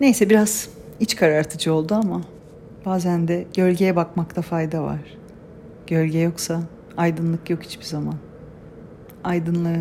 Neyse 0.00 0.30
biraz 0.30 0.68
iç 1.00 1.16
karartıcı 1.16 1.74
oldu 1.74 1.94
ama 1.94 2.22
bazen 2.86 3.28
de 3.28 3.46
gölgeye 3.56 3.96
bakmakta 3.96 4.42
fayda 4.42 4.82
var. 4.82 5.00
Gölge 5.86 6.18
yoksa 6.18 6.62
aydınlık 6.96 7.50
yok 7.50 7.62
hiçbir 7.62 7.84
zaman. 7.84 8.14
Aydınlığı 9.24 9.80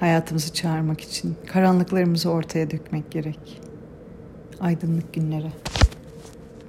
hayatımızı 0.00 0.52
çağırmak 0.52 1.00
için 1.00 1.36
karanlıklarımızı 1.46 2.30
ortaya 2.30 2.70
dökmek 2.70 3.10
gerek. 3.10 3.60
Aydınlık 4.60 5.14
günlere. 5.14 5.52